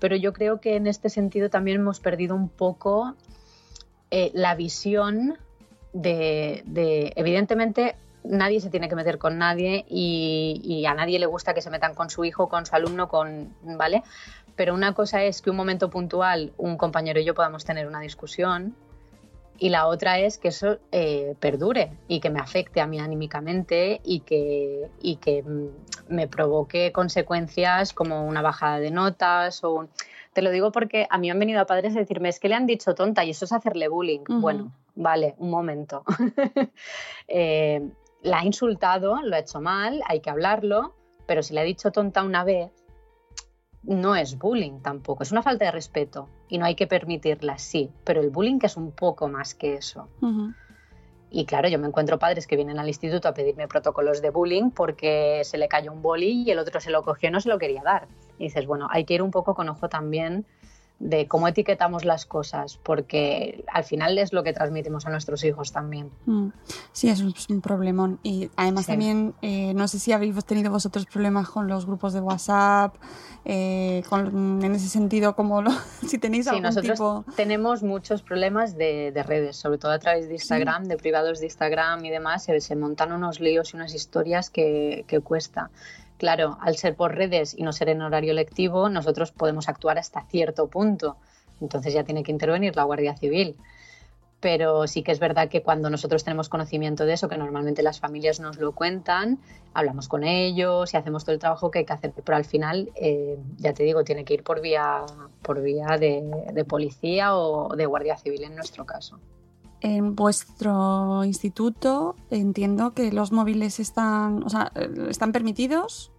[0.00, 3.14] pero yo creo que en este sentido también hemos perdido un poco
[4.10, 5.38] eh, la visión
[5.92, 6.64] de,
[7.14, 7.94] evidentemente,
[8.24, 11.70] nadie se tiene que meter con nadie y, y, a nadie le gusta que se
[11.70, 14.02] metan con su hijo, con su alumno, con, ¿vale?
[14.56, 18.00] Pero una cosa es que un momento puntual un compañero y yo podamos tener una
[18.00, 18.74] discusión
[19.58, 24.00] y la otra es que eso eh, perdure y que me afecte a mí anímicamente
[24.04, 25.68] y que, y que mm,
[26.08, 29.88] me provoque consecuencias como una bajada de notas o...
[30.32, 32.56] Te lo digo porque a mí han venido a padres a decirme, es que le
[32.56, 34.24] han dicho tonta y eso es hacerle bullying.
[34.26, 36.02] Bueno, vale, un momento.
[37.28, 37.88] eh,
[38.22, 41.92] la ha insultado, lo ha hecho mal, hay que hablarlo, pero si le ha dicho
[41.92, 42.72] tonta una vez,
[43.86, 47.90] no es bullying tampoco, es una falta de respeto y no hay que permitirla, sí,
[48.04, 50.08] pero el bullying es un poco más que eso.
[51.30, 54.70] Y claro, yo me encuentro padres que vienen al instituto a pedirme protocolos de bullying
[54.70, 57.48] porque se le cayó un boli y el otro se lo cogió y no se
[57.48, 58.06] lo quería dar.
[58.38, 60.46] Y dices, bueno, hay que ir un poco con ojo también
[60.98, 65.72] de cómo etiquetamos las cosas, porque al final es lo que transmitimos a nuestros hijos
[65.72, 66.10] también.
[66.24, 66.48] Mm.
[66.92, 68.20] Sí, es un, problemón.
[68.22, 72.20] Y además también, eh, no sé si habéis tenido vosotros problemas con los grupos de
[72.20, 72.96] WhatsApp,
[73.44, 75.70] eh, en ese sentido, como lo,
[76.06, 80.84] si tenéis sí, nosotros tenemos muchos problemas de, redes, sobre todo a través de Instagram,
[80.84, 85.04] de privados de Instagram y demás, se, se, montan unos líos y unas historias que,
[85.06, 85.70] que cuesta.
[86.18, 90.22] Claro, al ser por redes y no ser en horario lectivo, nosotros podemos actuar hasta
[90.26, 91.16] cierto punto.
[91.60, 93.56] Entonces ya tiene que intervenir la Guardia Civil.
[94.40, 97.98] Pero sí que es verdad que cuando nosotros tenemos conocimiento de eso, que normalmente las
[97.98, 99.38] familias nos lo cuentan,
[99.72, 102.12] hablamos con ellos y hacemos todo el trabajo que hay que hacer.
[102.12, 105.02] Pero al final, eh, ya te digo, tiene que ir por vía,
[105.42, 109.18] por vía de policía o de Guardia Civil en nuestro caso.
[109.84, 114.72] En vuestro instituto entiendo que los móviles están, o sea,
[115.10, 116.10] están permitidos.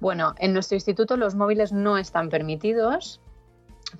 [0.00, 3.20] Bueno, en nuestro instituto los móviles no están permitidos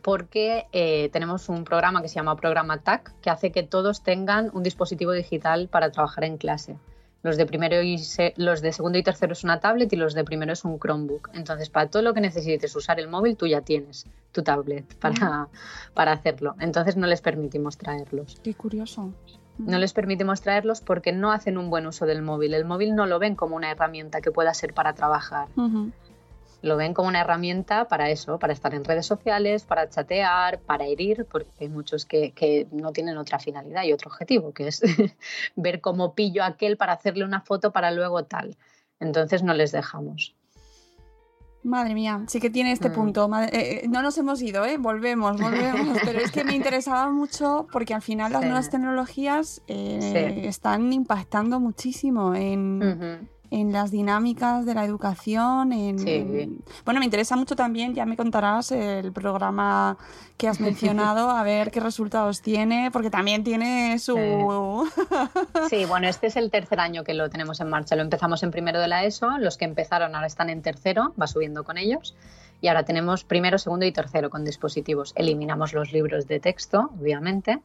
[0.03, 4.51] porque eh, tenemos un programa que se llama Programa TAC que hace que todos tengan
[4.55, 6.77] un dispositivo digital para trabajar en clase.
[7.23, 8.01] Los de primero y
[8.37, 11.31] los de segundo y tercero es una tablet y los de primero es un Chromebook.
[11.35, 15.49] Entonces, para todo lo que necesites usar el móvil, tú ya tienes tu tablet para,
[15.95, 16.55] para hacerlo.
[16.61, 18.41] Entonces, no les permitimos traerlos.
[18.43, 19.13] Qué curioso.
[19.59, 22.55] No les permitimos traerlos porque no hacen un buen uso del móvil.
[22.55, 25.49] El móvil no lo ven como una herramienta que pueda ser para trabajar
[26.63, 30.85] lo ven como una herramienta para eso, para estar en redes sociales, para chatear, para
[30.87, 34.83] herir, porque hay muchos que, no tienen otra finalidad y otro objetivo, que es
[35.57, 38.57] ver cómo pillo a aquel para hacerle una foto para luego tal.
[38.99, 40.35] Entonces no les dejamos.
[41.63, 42.93] Madre mía, sí que tiene este mm.
[42.93, 43.31] punto.
[43.39, 44.79] Eh, eh, no nos hemos ido, ¿eh?
[44.79, 45.99] Volvemos, volvemos.
[46.05, 51.61] Pero es que me interesaba mucho porque al final las nuevas tecnologías eh, están impactando
[51.61, 55.73] muchísimo en en las dinámicas de la educación.
[55.73, 59.97] En, Bueno, me interesa mucho también, ya me contarás el programa
[60.37, 64.17] que has mencionado, a ver qué resultados tiene, porque también tiene su...
[65.69, 65.85] Sí.
[65.85, 67.97] bueno, este es el tercer año que lo tenemos en marcha.
[67.97, 71.27] Lo empezamos en primero de la ESO, los que empezaron ahora están en tercero, va
[71.27, 72.15] subiendo con ellos.
[72.61, 75.13] Y ahora tenemos primero, segundo y tercero con dispositivos.
[75.17, 77.61] Eliminamos los libros de texto, obviamente,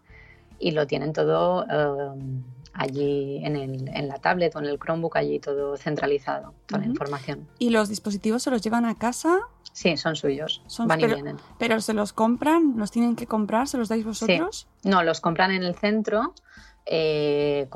[0.60, 1.66] y lo tienen todo...
[1.70, 2.42] Eh,
[2.76, 6.88] allí en, el, en la tablet o en el Chromebook, allí todo centralizado, toda la
[6.88, 7.48] información.
[7.58, 9.40] ¿Y los dispositivos se los llevan a casa?
[9.72, 11.38] Sí, son suyos, van pero, y vienen.
[11.58, 12.76] ¿Pero se los compran?
[12.78, 13.68] ¿Los tienen que comprar?
[13.68, 14.68] ¿Se los dais vosotros?
[14.84, 16.34] No, los compran en el centro,
[16.86, 17.68] eh,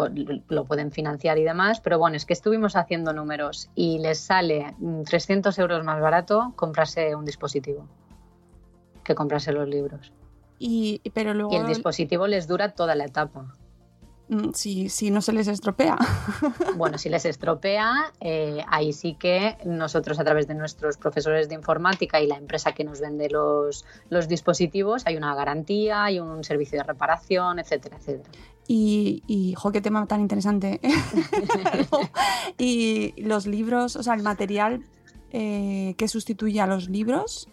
[0.50, 4.76] lo pueden financiar y demás, pero bueno, es que estuvimos haciendo números y les sale
[5.06, 7.88] 300 mm, euros más barato comprarse un dispositivo
[9.04, 10.14] que comprarse los libros.
[10.60, 11.54] Y, pero luego...
[11.54, 13.56] y el dispositivo les dura toda la etapa.
[14.30, 15.98] Mm, si, si no se les estropea.
[16.78, 21.56] Bueno, si les estropea, eh, ahí sí que nosotros a través de nuestros profesores de
[21.56, 26.44] informática y la empresa que nos vende los, los dispositivos, hay una garantía, hay un
[26.44, 28.30] servicio de reparación, etcétera, etcétera.
[28.68, 30.80] Y, y jo, qué tema tan interesante.
[32.58, 34.84] y los libros, o sea, el material
[35.32, 37.50] eh, que sustituye a los libros,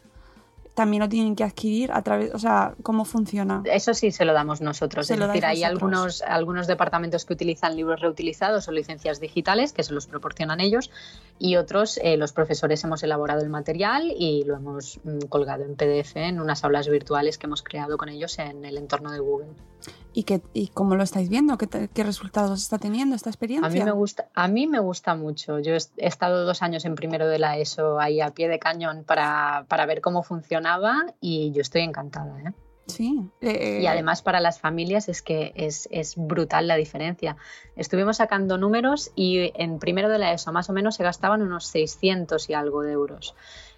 [0.76, 3.62] también lo tienen que adquirir a través, o sea, ¿cómo funciona?
[3.64, 5.10] Eso sí se lo damos nosotros.
[5.10, 9.94] es decir, hay algunos, algunos departamentos que utilizan libros reutilizados o licencias digitales que se
[9.94, 10.90] los proporcionan ellos
[11.38, 15.76] y otros, eh, los profesores hemos elaborado el material y lo hemos mm, colgado en
[15.76, 19.48] PDF en unas aulas virtuales que hemos creado con ellos en el entorno de Google.
[20.12, 21.58] ¿Y, qué, y cómo lo estáis viendo?
[21.58, 23.66] ¿Qué, ¿Qué, resultados está teniendo esta experiencia?
[23.66, 25.58] A mí me gusta, a mí me gusta mucho.
[25.58, 29.04] Yo he, estado dos años en primero de la ESO ahí a pie de cañón
[29.04, 30.22] para, para ver cómo
[30.66, 32.38] funcionaba y yo estoy encantada.
[32.40, 32.52] ¿eh?
[32.86, 33.28] Sí.
[33.40, 37.36] y eh, además para las familias es que es, es, brutal la diferencia.
[37.74, 41.66] Estuvimos sacando números y en primero de la ESO más o menos se gastaban unos
[41.66, 43.34] 600 y algo de euros.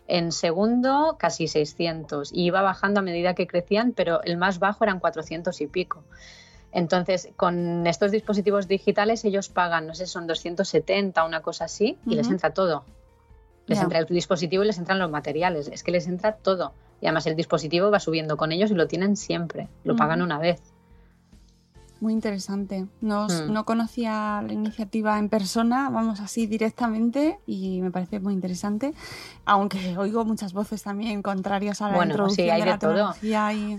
[0.08, 2.32] En segundo, casi 600.
[2.32, 6.02] Y iba bajando a medida que crecían, pero el más bajo eran 400 y pico.
[6.72, 12.14] Entonces, con estos dispositivos digitales ellos pagan, no sé, son 270, una cosa así, y
[12.14, 12.84] les entra todo.
[13.68, 15.68] Les entra el dispositivo y les entran los materiales.
[15.68, 16.72] Es que les entra todo.
[17.00, 19.68] Y además el dispositivo va subiendo con ellos y lo tienen siempre.
[19.84, 20.60] Lo pagan una vez.
[22.00, 22.86] Muy interesante.
[23.00, 23.52] Mm.
[23.52, 28.94] No conocía la iniciativa en persona, vamos así directamente, y me parece muy interesante.
[29.44, 33.14] Aunque oigo muchas voces también contrarias a la bueno, introducción sí, hay de, todo.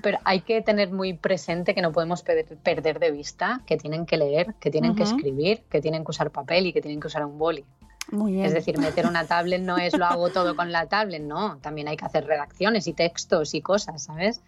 [0.03, 4.17] Pero hay que tener muy presente que no podemos perder de vista que tienen que
[4.17, 7.25] leer, que tienen que escribir, que tienen que usar papel y que tienen que usar
[7.25, 7.63] un boli.
[8.11, 8.45] Muy bien.
[8.45, 11.57] Es decir, meter una tablet no es lo hago todo con la tablet, no.
[11.57, 14.41] También hay que hacer redacciones y textos y cosas, ¿sabes?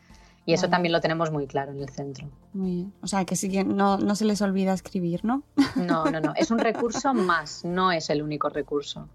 [0.44, 0.72] Y eso Vale.
[0.72, 2.28] también lo tenemos muy claro en el centro.
[2.54, 2.94] Muy bien.
[3.04, 5.44] O sea, que sí que no, no se les olvida escribir, ¿no?
[5.76, 6.34] No, no, no.
[6.36, 9.08] Es un recurso más, no es el único recurso.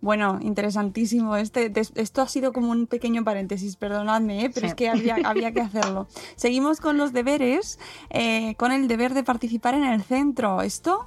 [0.00, 1.36] Bueno, interesantísimo.
[1.36, 4.50] Este, esto ha sido como un pequeño paréntesis, perdonadme, ¿eh?
[4.54, 4.70] pero Sí.
[4.70, 6.06] es que había, había que hacerlo.
[6.36, 7.78] Seguimos con los deberes,
[8.10, 10.62] eh, con el deber de participar en el centro.
[10.62, 11.06] ¿Esto?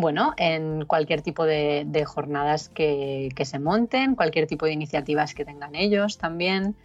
[0.00, 5.44] Bueno, en cualquier tipo de, jornadas que, que se monten, cualquier tipo de iniciativas que
[5.44, 6.76] tengan ellos también,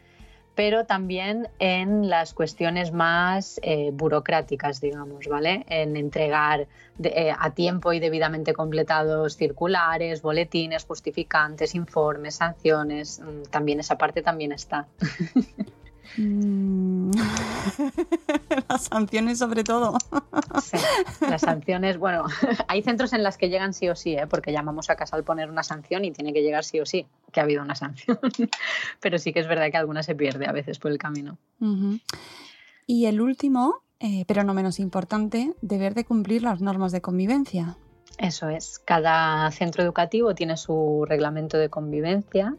[0.55, 5.63] pero también en las cuestiones más eh, burocráticas, digamos, ¿vale?
[5.69, 6.65] En entregar
[6.97, 13.95] de- eh, a tiempo y debidamente completados circulares, boletines, justificantes, informes, sanciones, mm, también esa
[13.95, 14.87] parte también está.
[16.17, 17.11] Mm.
[18.69, 19.97] Las sanciones sobre todo.
[20.61, 20.77] Sí,
[21.21, 22.25] las sanciones, bueno,
[22.67, 24.27] hay centros en las que llegan sí o sí, ¿eh?
[24.27, 27.07] porque llamamos a casa al poner una sanción y tiene que llegar sí o sí,
[27.31, 28.19] que ha habido una sanción.
[28.99, 31.37] Pero sí que es verdad que alguna se pierde a veces por el camino.
[32.85, 37.77] Y el último, eh, pero no menos importante, deber de cumplir las normas de convivencia.
[38.17, 42.55] Eso es, cada centro educativo tiene su reglamento de convivencia.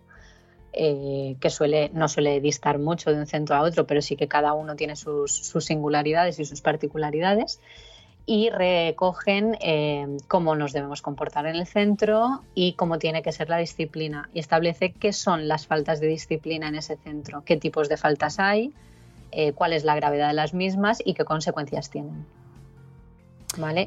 [0.76, 4.28] Eh, que suele, no suele distar mucho de un centro a otro, pero sí que
[4.28, 7.60] cada uno tiene sus, singularidades y sus particularidades.
[8.26, 13.50] y recogen eh, cómo nos debemos comportar en el centro y cómo tiene que ser
[13.50, 14.30] la disciplina.
[14.32, 18.38] Y establece qué son las faltas de disciplina en ese centro, qué tipos de faltas
[18.38, 18.72] hay,
[19.30, 22.24] eh, cuál es la gravedad de las mismas y qué consecuencias tienen.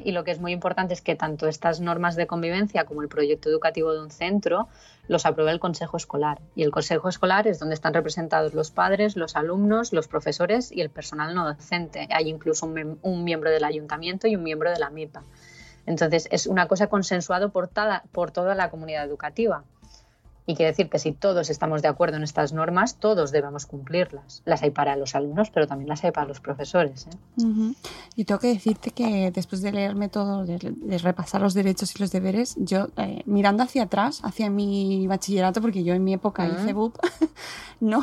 [0.04, 3.08] Y lo que es muy importante es que tanto estas normas de convivencia como el
[3.08, 4.68] proyecto educativo de un centro
[5.08, 6.40] los aprueba el Consejo Escolar.
[6.54, 10.80] Y el Consejo Escolar es donde están representados los padres, los alumnos, los profesores y
[10.80, 12.08] el personal no docente.
[12.10, 15.22] Hay incluso un, miembro del ayuntamiento y un miembro de la MIPA.
[15.86, 17.70] Entonces es una cosa consensuado por,
[18.12, 19.64] por toda la comunidad educativa.
[20.50, 24.40] Y quiere decir que si todos estamos de acuerdo en estas normas, todos debemos cumplirlas.
[24.46, 27.06] Las hay para los alumnos, pero también las hay para los profesores.
[27.06, 27.74] ¿eh?
[28.16, 31.98] Y tengo que decirte que después de leerme todo, de, de repasar los derechos y
[31.98, 36.44] los deberes, yo eh, mirando hacia atrás, hacia mi bachillerato, porque yo en mi época
[36.44, 36.50] Mm.
[36.62, 36.96] hice BUP,
[37.80, 38.02] no,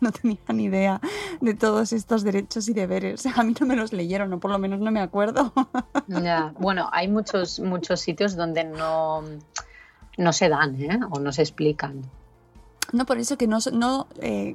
[0.00, 1.00] no tenía ni idea
[1.40, 3.24] de todos estos derechos y deberes.
[3.38, 5.52] A mí no me los leyeron, o por lo menos no me acuerdo.
[6.08, 9.22] Ya, Bueno, hay muchos, muchos sitios donde no,
[10.18, 11.00] no se dan ¿eh?
[11.10, 12.02] o no se explican.
[12.92, 14.54] No, por eso que no, no eh,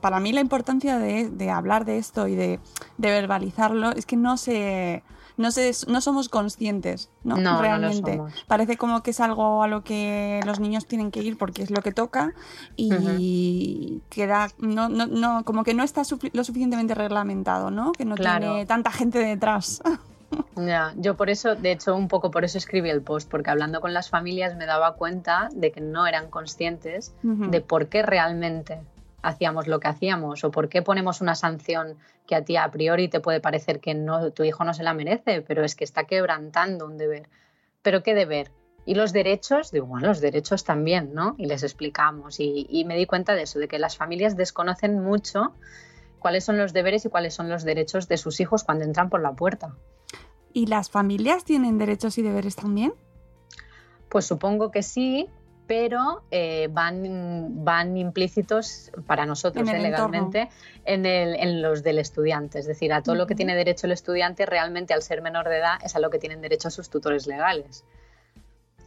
[0.00, 2.60] para mí la importancia de, de hablar de esto y de,
[2.98, 5.02] de verbalizarlo es que no se,
[5.36, 7.36] no se, no somos conscientes, ¿no?
[7.36, 8.16] No, no lo realmente.
[8.16, 8.32] somos.
[8.48, 11.70] Parece como que es algo a lo que los niños tienen que ir porque es
[11.70, 12.34] lo que toca
[12.76, 17.92] y queda, no, no, no, como que no está lo suficientemente reglamentado, ¿no?
[17.92, 18.46] Que no Claro.
[18.46, 19.80] tiene tanta gente detrás.
[20.56, 23.80] Ya, yo por eso, de hecho, un poco por eso escribí el post, porque hablando
[23.80, 27.50] con las familias me daba cuenta de que no eran conscientes Ujú.
[27.50, 28.80] de por qué realmente
[29.22, 33.08] hacíamos lo que hacíamos o por qué ponemos una sanción que a ti a priori
[33.08, 36.04] te puede parecer que no, tu hijo no se la merece, pero es que está
[36.04, 37.28] quebrantando un deber.
[37.82, 38.50] ¿Pero qué deber?
[38.84, 41.34] Y los derechos, digo, bueno, los derechos también, ¿no?
[41.38, 42.40] Y les explicamos.
[42.40, 45.52] Y, y me di cuenta de eso, de que las familias desconocen mucho
[46.18, 49.20] cuáles son los deberes y cuáles son los derechos de sus hijos cuando entran por
[49.20, 49.74] la puerta.
[50.58, 52.92] ¿Y las familias tienen derechos y deberes también?
[54.08, 55.28] Pues supongo que sí,
[55.68, 60.48] pero eh, van, van implícitos para nosotros En eh, legalmente
[60.84, 62.58] en, el- en los del estudiante.
[62.58, 65.58] Es decir, a todo lo que tiene derecho el estudiante realmente al ser menor de
[65.58, 67.84] edad es a lo que tienen derecho sus tutores legales.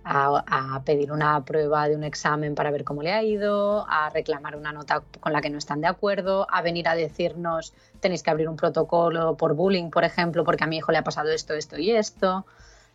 [0.04, 4.56] A, pedir una prueba de un examen para ver cómo le ha ido, a reclamar
[4.56, 8.32] una nota con la que no están de acuerdo, a venir a decirnos tenéis que
[8.32, 11.54] abrir un protocolo por bullying, por ejemplo, porque a mi hijo le ha pasado esto,
[11.54, 12.46] esto y esto.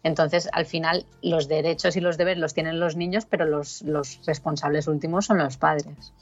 [0.03, 3.83] Entonces, al final, los derechos y los deberes los tienen los niños, pero los
[4.27, 6.13] responsables últimos son los padres.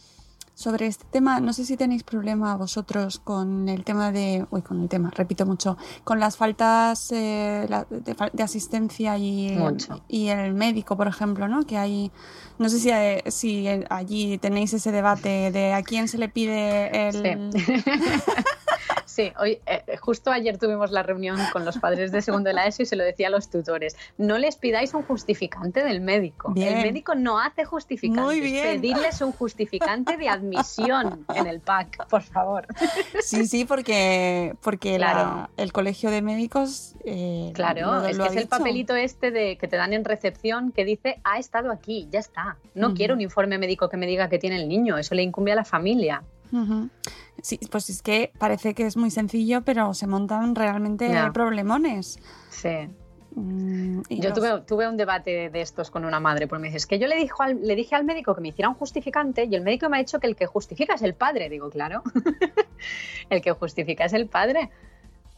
[0.57, 4.81] Sobre este tema, no sé si tenéis problema vosotros con el tema de, uy, con
[4.83, 9.59] el tema, repito mucho, con las faltas eh, la- de, asistencia y,
[10.09, 11.65] y el médico, por ejemplo, ¿no?
[11.67, 12.13] Que hay,
[12.59, 17.09] no sé si, eh, si allí tenéis ese debate de a quién se le pide
[17.09, 17.51] el...
[17.53, 17.73] Sí.
[19.15, 22.67] Sí, hoy, eh, justo ayer tuvimos la reunión con los padres de segundo de la
[22.67, 23.97] ESO y se lo decía a los tutores.
[24.19, 26.51] No les pidáis un justificante del médico.
[26.53, 26.79] Bien.
[26.79, 28.25] El médico no hace justificantes.
[28.25, 28.81] Muy bien.
[28.81, 32.67] Pedirles un justificante de admisión en el PAC, por favor.
[33.23, 36.97] Sí, sí, porque, porque la- el colegio de médicos...
[37.05, 40.85] eh, Claro, es que es el papelito este de que te dan en recepción que
[40.85, 42.57] dice ha estado aquí, ya está.
[42.75, 45.53] No quiero un informe médico que me diga que tiene el niño, eso le incumbe
[45.53, 46.25] a la familia.
[47.43, 52.19] Sí, pues es que parece que es muy sencillo, pero se montan realmente problemones.
[52.51, 52.89] Sí.
[53.37, 56.87] Mm, Yo los- tuve, tuve un debate de estos con una madre, porque me dices
[56.87, 59.55] que yo le, dijo al- le dije al médico que me hiciera un justificante y
[59.57, 61.49] el médico me ha dicho que el que justifica es el padre.
[61.49, 62.03] Digo, claro,
[63.31, 64.71] el que justifica es el padre.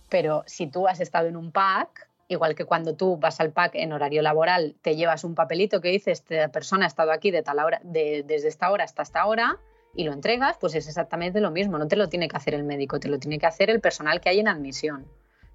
[0.08, 3.72] Pero si tú has estado en un pack, igual que cuando tú vas al pack
[3.76, 7.42] en horario laboral, te llevas un papelito que dice esta persona ha estado aquí de
[7.42, 9.56] tal hora, de- desde esta hora hasta esta hora
[9.96, 11.78] y lo entregas, pues es exactamente lo mismo.
[11.78, 14.20] No te lo tiene que hacer el médico, te lo tiene que hacer el personal
[14.20, 15.06] que hay en admisión.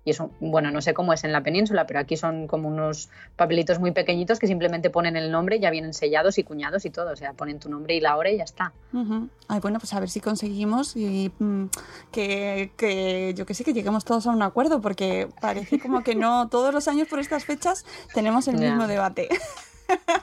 [0.04, 3.10] Y eso, bueno, no sé cómo es en la península, pero aquí son como unos
[3.36, 7.12] papelitos muy pequeñitos que simplemente ponen el nombre, ya vienen sellados y cuñados y todo.
[7.12, 8.74] O sea, ponen tu nombre y la hora y ya está.
[8.94, 9.30] Ujú.
[9.48, 11.66] Ay, bueno, pues a ver si conseguimos y, mm,
[12.12, 16.16] que, que, yo que sé, que lleguemos todos a un acuerdo, porque parece como que
[16.16, 19.30] no, todos los años por estas fechas tenemos el mismo debate.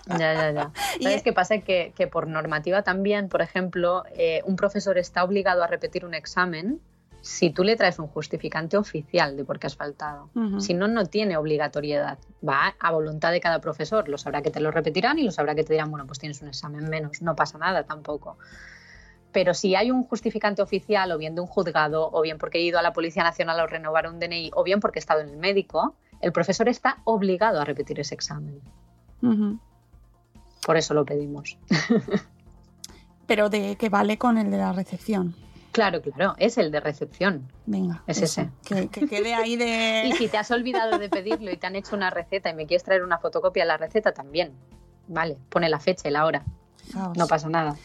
[0.06, 0.70] Ya, ya, ya.
[1.00, 1.58] Y- ¿Sabes qué pasa?
[1.58, 6.14] Que, que por normativa también, por ejemplo, eh, un profesor está obligado a repetir un
[6.14, 6.80] examen
[7.20, 10.30] si tú le traes un justificante oficial de por qué has faltado.
[10.60, 12.18] Si no, no tiene obligatoriedad.
[12.48, 14.08] Va a voluntad de cada profesor.
[14.08, 16.40] Lo sabrá que te lo repetirán y lo sabrá que te dirán, bueno, pues tienes
[16.42, 17.20] un examen menos.
[17.20, 18.38] No pasa nada tampoco.
[19.32, 22.62] Pero si hay un justificante oficial, o bien de un juzgado, o bien porque he
[22.62, 25.28] ido a la Policía Nacional a renovar un DNI, o bien porque he estado en
[25.28, 28.60] el médico, el profesor está obligado a repetir ese examen.
[29.20, 31.58] Por eso lo pedimos.
[33.26, 35.34] Pero de que vale con el de la recepción.
[35.72, 37.46] Claro, claro, es el de recepción.
[37.66, 38.02] Venga.
[38.06, 38.50] Es eso, ese.
[38.64, 40.14] Que, que quede ahí Y de...
[40.16, 42.84] si te has olvidado de pedirlo y te han hecho una receta y me quieres
[42.84, 44.52] traer una fotocopia de la receta también.
[45.08, 46.44] Vale, pone la fecha y la hora.
[47.16, 47.76] No pasa nada.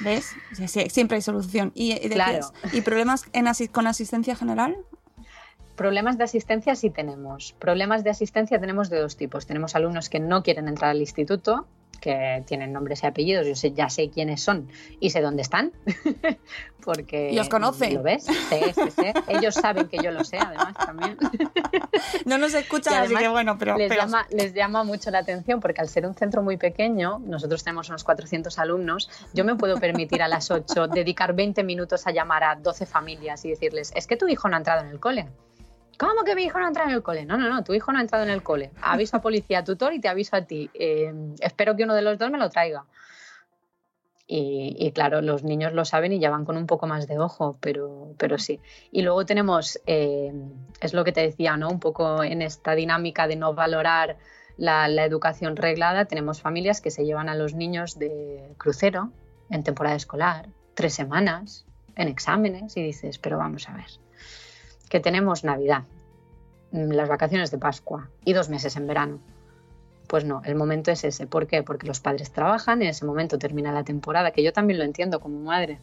[0.00, 0.32] ¿Ves?
[0.52, 1.72] Sí, sí, siempre hay solución.
[1.74, 2.50] ¿Y, de Claro.
[2.64, 2.74] es?
[2.74, 4.76] ¿Y problemas en con asistencia general?
[5.76, 7.54] Problemas de asistencia sí tenemos.
[7.58, 9.46] Problemas de asistencia tenemos de dos tipos.
[9.46, 11.66] Tenemos alumnos que no quieren entrar al instituto,
[12.00, 14.68] que tienen nombres y apellidos, yo sé, ya sé quiénes son
[15.00, 15.72] y sé dónde están,
[16.84, 17.30] porque...
[17.32, 17.92] Y os conoce.
[17.92, 18.24] ¿Lo ves?
[18.24, 19.06] Sí, sí, sí.
[19.28, 21.16] Ellos saben que yo lo sé, además, también.
[22.26, 23.76] No nos escuchan, así que bueno, pero...
[23.76, 27.20] les, pero- llama, les llama mucho la atención porque al ser un centro muy pequeño,
[27.20, 32.06] nosotros tenemos unos 400 alumnos, yo me puedo permitir a las 8 dedicar 20 minutos
[32.06, 34.88] a llamar a 12 familias y decirles, es que tu hijo no ha entrado en
[34.88, 35.26] el cole.
[35.98, 37.24] ¿Cómo que mi hijo no ha entrado en el cole?
[37.24, 38.70] No, no, no, tu hijo no ha entrado en el cole.
[38.82, 40.70] Aviso a policía, tutor y te aviso a ti.
[40.74, 42.84] Eh, espero que uno de los dos me lo traiga.
[44.26, 47.18] Y, y claro, los niños lo saben y ya van con un poco más de
[47.18, 48.58] ojo, pero, pero sí.
[48.90, 50.32] Y luego tenemos, eh,
[50.80, 51.68] es lo que te decía, ¿no?
[51.68, 54.16] Un poco en esta dinámica de no valorar
[54.56, 59.10] la, la educación reglada, tenemos familias que se llevan a los niños de crucero
[59.50, 61.66] en temporada escolar, tres semanas,
[61.96, 63.86] en exámenes, y dices, pero vamos a ver,
[64.88, 65.84] que tenemos Navidad,
[66.72, 69.20] mm, las vacaciones de Pascua y dos meses en verano.
[70.06, 71.26] Pues no, el momento es ese.
[71.26, 71.62] ¿Por qué?
[71.62, 75.18] Porque los padres trabajan, en ese momento termina la temporada, que yo también lo entiendo
[75.18, 75.78] como madre.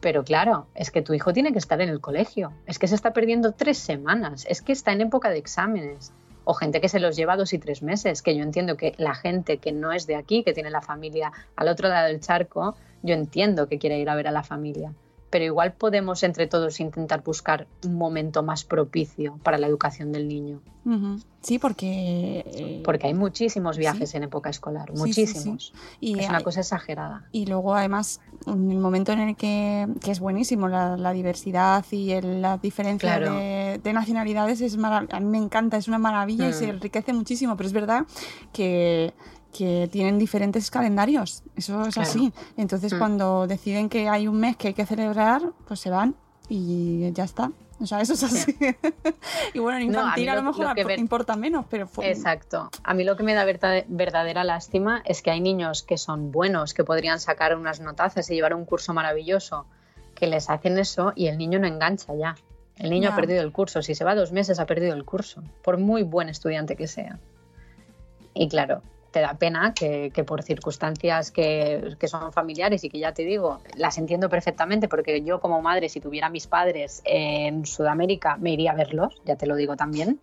[0.00, 2.52] Pero claro, es que tu hijo tiene que estar en el colegio.
[2.66, 4.44] Es que se está perdiendo tres semanas.
[4.48, 6.12] Es que está en época de exámenes.
[6.42, 8.22] O gente que se los lleva dos y tres meses.
[8.22, 11.32] Que yo entiendo que la gente que no es de aquí, que tiene la familia
[11.54, 14.92] al otro lado del charco, yo entiendo que quiere ir a ver a la familia.
[15.34, 20.28] Pero igual podemos entre todos intentar buscar un momento más propicio para la educación del
[20.28, 20.60] niño.
[21.40, 22.44] Sí, porque...
[22.46, 24.90] eh, Porque hay muchísimos viajes en época escolar.
[24.94, 25.32] Sí, sí, sí.
[25.48, 25.72] Muchísimos.
[25.98, 27.24] Y es una cosa exagerada.
[27.32, 31.84] Y luego, además, en el momento en el que, que es buenísimo la, la diversidad
[31.90, 33.34] y el- la diferencia Claro.
[33.34, 36.76] de, de nacionalidades, es a mí me encanta, es una maravilla y se Mm.
[36.76, 38.04] enriquece muchísimo, pero es verdad
[38.52, 39.12] que,
[39.56, 42.10] que tienen diferentes calendarios, eso es Claro.
[42.10, 42.32] así.
[42.56, 42.98] Entonces, Mm.
[42.98, 46.14] cuando deciden que hay un mes que hay que celebrar, pues se van
[46.48, 47.50] y ya está.
[47.80, 48.56] O sea, eso es así.
[49.54, 51.66] y bueno, en No, a mí infantil a lo, mejor lo que ver- importa menos,
[51.68, 52.70] pero fue- Exacto.
[52.84, 56.72] A mí lo que me da verdadera lástima es que hay niños que son buenos,
[56.74, 59.66] que podrían sacar unas notazas y llevar un curso maravilloso,
[60.14, 62.36] que les hacen eso y el niño no engancha ya.
[62.76, 63.82] El niño ha perdido el curso.
[63.82, 67.18] Si se va dos meses, ha perdido el curso, por muy buen estudiante que sea.
[68.34, 68.82] Y claro,
[69.14, 73.22] te da pena que, que por circunstancias que, que son familiares y que ya te
[73.22, 78.36] digo, las entiendo perfectamente porque yo como madre, si tuviera a mis padres en Sudamérica,
[78.38, 80.18] me iría a verlos, ya te lo digo también.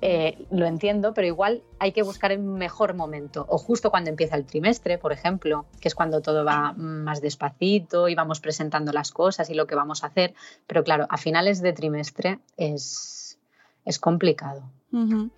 [0.00, 4.36] Eh, lo entiendo, pero igual hay que buscar el mejor momento, o justo cuando empieza
[4.36, 9.10] el trimestre, por ejemplo, que es cuando todo va más despacito y vamos presentando las
[9.10, 10.32] cosas y lo que vamos a hacer,
[10.66, 13.38] pero claro, a finales de trimestre es,
[13.84, 14.62] es complicado.
[14.92, 15.30] Ujú.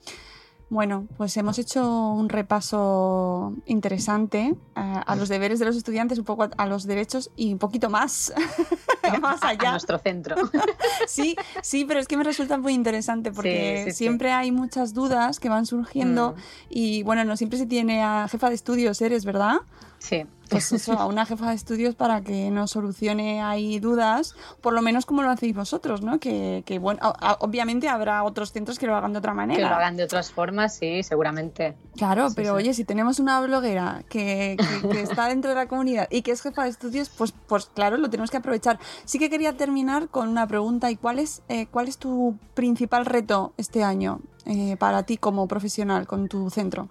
[0.71, 6.25] Bueno, pues hemos hecho un repaso interesante eh, a los deberes de los estudiantes, un
[6.25, 8.33] poco a, a los derechos y un poquito más,
[9.21, 9.71] más A allá.
[9.73, 10.37] nuestro centro.
[11.07, 13.97] Sí, sí, pero es que me resulta muy interesante porque Sí, sí, sí.
[13.97, 16.35] siempre hay muchas dudas que van surgiendo Mm.
[16.71, 19.57] y bueno, no siempre se tiene a jefa de estudios, eres, ¿verdad?
[19.99, 24.73] Sí, pues eso, a una jefa de estudios para que nos solucione ahí dudas, por
[24.73, 26.19] lo menos como lo hacéis vosotros, ¿no?
[26.19, 29.57] Que, que bueno, obviamente habrá otros centros que lo hagan de otra manera.
[29.63, 31.77] Que lo hagan de otras formas, sí, seguramente.
[31.97, 34.57] Claro, pero oye, si tenemos una bloguera que,
[34.91, 37.99] que, está dentro de la comunidad y que es jefa de estudios, pues, pues claro,
[37.99, 38.79] lo tenemos que aprovechar.
[39.05, 43.07] Sí que quería terminar con una pregunta, ¿y cuál es, eh, cuál es tu principal
[43.07, 46.89] reto este año eh, para ti como profesional con tu centro?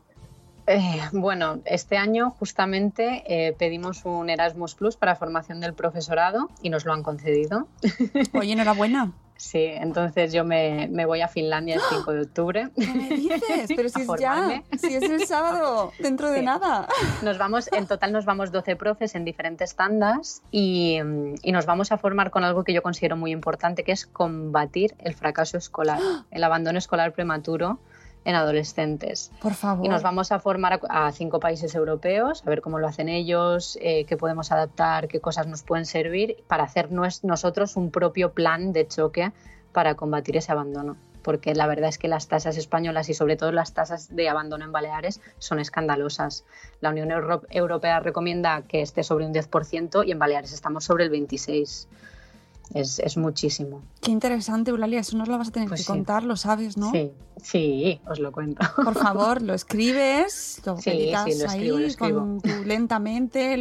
[0.71, 6.69] Eh, bueno, este año justamente eh, pedimos un Erasmus Plus para formación del profesorado y
[6.69, 7.67] nos lo han concedido.
[8.33, 9.11] Oye, enhorabuena.
[9.39, 12.69] Sí, entonces yo me, voy a Finlandia el 5 de octubre.
[12.75, 13.71] ¿Qué me dices?
[13.73, 16.89] Pero si es ya, si es el sábado, dentro de nada.
[17.23, 20.97] Nos vamos, en total nos vamos 12 profes en diferentes tandas y,
[21.41, 24.93] y, nos vamos a formar con algo que yo considero muy importante, que es combatir
[24.99, 27.79] el fracaso escolar, el abandono escolar prematuro
[28.25, 29.31] en adolescentes.
[29.41, 29.85] Por favor.
[29.85, 33.77] Y nos vamos a formar a, cinco países europeos, a ver cómo lo hacen ellos,
[33.81, 38.73] eh, qué podemos adaptar, qué cosas nos pueden servir para hacer nosotros un propio plan
[38.73, 39.31] de choque
[39.71, 40.97] para combatir ese abandono.
[41.21, 44.65] Porque la verdad es que las tasas españolas y sobre todo las tasas de abandono
[44.65, 46.45] en Baleares son escandalosas.
[46.79, 47.11] La Unión
[47.49, 51.87] Europea recomienda que esté sobre un 10% y en Baleares estamos sobre el 26%
[52.73, 53.81] es, es, muchísimo.
[54.01, 56.91] Qué interesante, Eulalia, eso nos lo vas a tener pues que contar, lo sabes, ¿no?
[56.91, 57.11] Sí,
[57.41, 58.63] sí, os lo cuento.
[58.75, 62.37] Por favor, lo escribes, lo sí, sí, lo escribo, ahí lo escribo.
[62.65, 63.59] lentamente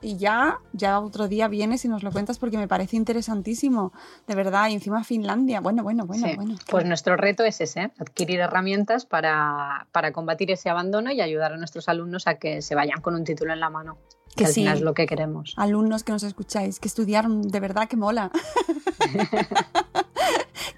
[0.00, 3.92] y, ya, ya otro día vienes y nos lo cuentas porque me parece interesantísimo,
[4.26, 6.56] de verdad, y encima Finlandia, bueno, bueno, bueno, bueno.
[6.70, 11.56] Pues nuestro reto es ese, adquirir herramientas para, para combatir ese abandono y ayudar a
[11.58, 13.98] nuestros alumnos a que se vayan con un título en la mano
[14.36, 15.54] que, sí, es lo que queremos.
[15.56, 18.30] Alumnos que nos escucháis, que estudiar de verdad que mola.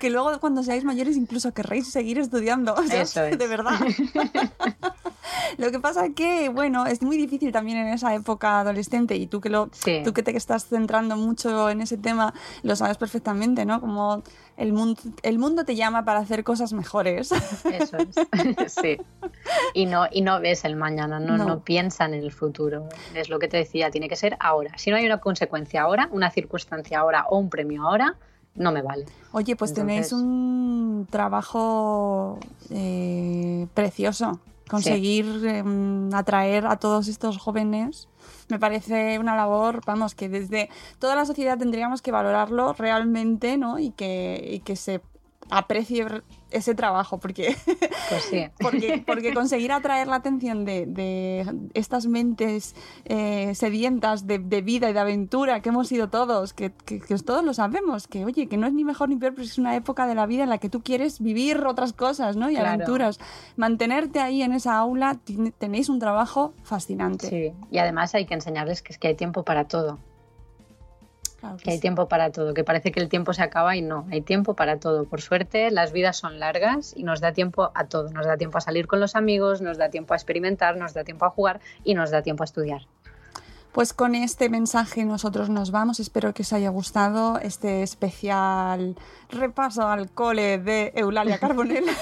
[0.04, 2.76] que luego cuando seáis mayores incluso querréis seguir estudiando.
[2.92, 3.38] Eso es.
[3.38, 3.80] De verdad.
[5.56, 9.40] lo que pasa que, bueno, es muy difícil también en esa época adolescente y tú
[9.40, 9.70] que, lo,
[10.04, 13.80] tú que te estás centrando mucho en ese tema lo sabes perfectamente, ¿no?
[13.80, 14.22] Como
[14.58, 17.32] el mundo, el mundo te llama para hacer cosas mejores.
[17.32, 18.98] Eso es, sí.
[19.72, 21.64] Y no, y no ves el mañana, no, no.
[21.64, 22.90] piensa en el futuro.
[23.14, 24.76] Es lo que te decía, tiene que ser ahora.
[24.76, 28.18] Si no hay una consecuencia ahora, una circunstancia ahora o un premio ahora,
[28.54, 29.06] no me vale.
[29.32, 32.38] Oye, pues tenéis un trabajo
[32.70, 34.40] eh, precioso.
[34.68, 38.08] Conseguir em, atraer a todos estos jóvenes
[38.48, 43.78] me parece una labor, vamos, que desde toda la sociedad tendríamos que valorarlo realmente, ¿no?
[43.78, 45.00] Y que, y que se
[45.50, 46.06] aprecie
[46.54, 47.56] ese trabajo, porque,
[48.08, 48.46] pues sí.
[48.60, 52.74] porque, porque conseguir atraer la atención de, estas mentes
[53.04, 58.06] eh, sedientas de, vida y de aventura que hemos sido todos, que, todos lo sabemos,
[58.06, 60.26] que oye, que no es ni mejor ni peor, pero es una época de la
[60.26, 62.50] vida en la que tú quieres vivir otras cosas, ¿no?
[62.50, 63.18] Y aventuras.
[63.56, 65.18] Mantenerte ahí en esa aula,
[65.58, 67.28] tenéis un trabajo fascinante.
[67.28, 69.98] Sí, y además hay que enseñarles que es que hay tiempo para todo
[71.62, 74.20] que, hay tiempo para todo, que parece que el tiempo se acaba y no, hay
[74.20, 75.04] tiempo para todo.
[75.04, 78.10] Por suerte, las vidas son largas y nos da tiempo a todo.
[78.10, 81.04] Nos da tiempo a salir con los amigos, nos da tiempo a experimentar, nos da
[81.04, 82.82] tiempo a jugar y nos da tiempo a estudiar.
[83.72, 85.98] Pues con este mensaje nosotros nos vamos.
[85.98, 88.96] Espero que os haya gustado este especial
[89.30, 91.86] repaso al cole de Eulalia Carbonell.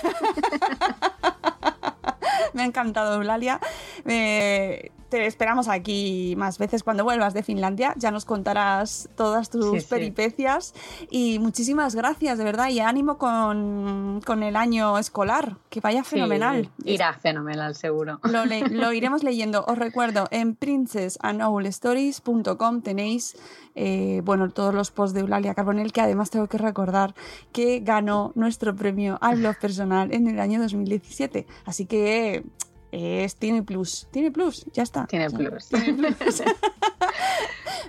[2.52, 3.60] Me ha encantado Eulalia.
[4.06, 7.92] Eh, te esperamos aquí más veces cuando vuelvas de Finlandia.
[7.98, 10.72] Ya nos contarás todas tus peripecias.
[11.10, 12.70] Y muchísimas gracias, de verdad.
[12.70, 15.58] Y ánimo con, el año escolar.
[15.68, 16.70] Que vaya fenomenal.
[16.86, 18.20] irá fenomenal, seguro.
[18.70, 19.66] Lo, iremos leyendo.
[19.66, 23.36] Os recuerdo, en princessandowlstories.com tenéis
[23.74, 27.14] eh, bueno, todos los posts de Eulalia Carbonell, que además tengo que recordar
[27.52, 31.46] que ganó nuestro premio al blog personal en el año 2017.
[31.66, 32.46] Así que
[32.92, 34.06] es, tiene plus.
[34.10, 35.06] Tiene plus, ya está.
[35.06, 35.70] Tiene plus.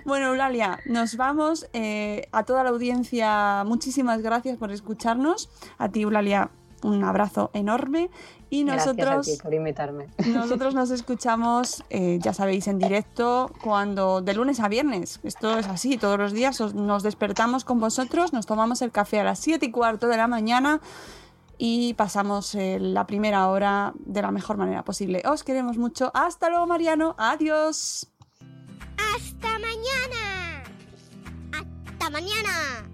[0.04, 1.66] bueno, Eulalia, nos vamos.
[1.74, 5.50] Eh, a toda la audiencia, muchísimas gracias por escucharnos.
[5.78, 6.50] A ti, Eulalia,
[6.82, 8.10] un abrazo enorme.
[8.50, 10.06] Y nosotros, Gracias a ti por invitarme.
[10.26, 15.20] Nosotros nos escuchamos, eh, ya sabéis, en directo, cuando de lunes a viernes.
[15.24, 19.24] Esto es así, todos los días nos despertamos con vosotros, nos tomamos el café a
[19.24, 20.80] las 7 y cuarto de la mañana
[21.58, 25.22] y pasamos eh, la primera hora de la mejor manera posible.
[25.26, 26.10] Os queremos mucho.
[26.14, 27.14] Hasta luego, Mariano.
[27.18, 28.08] Adiós.
[28.96, 30.64] Hasta mañana.
[31.52, 32.93] Hasta mañana.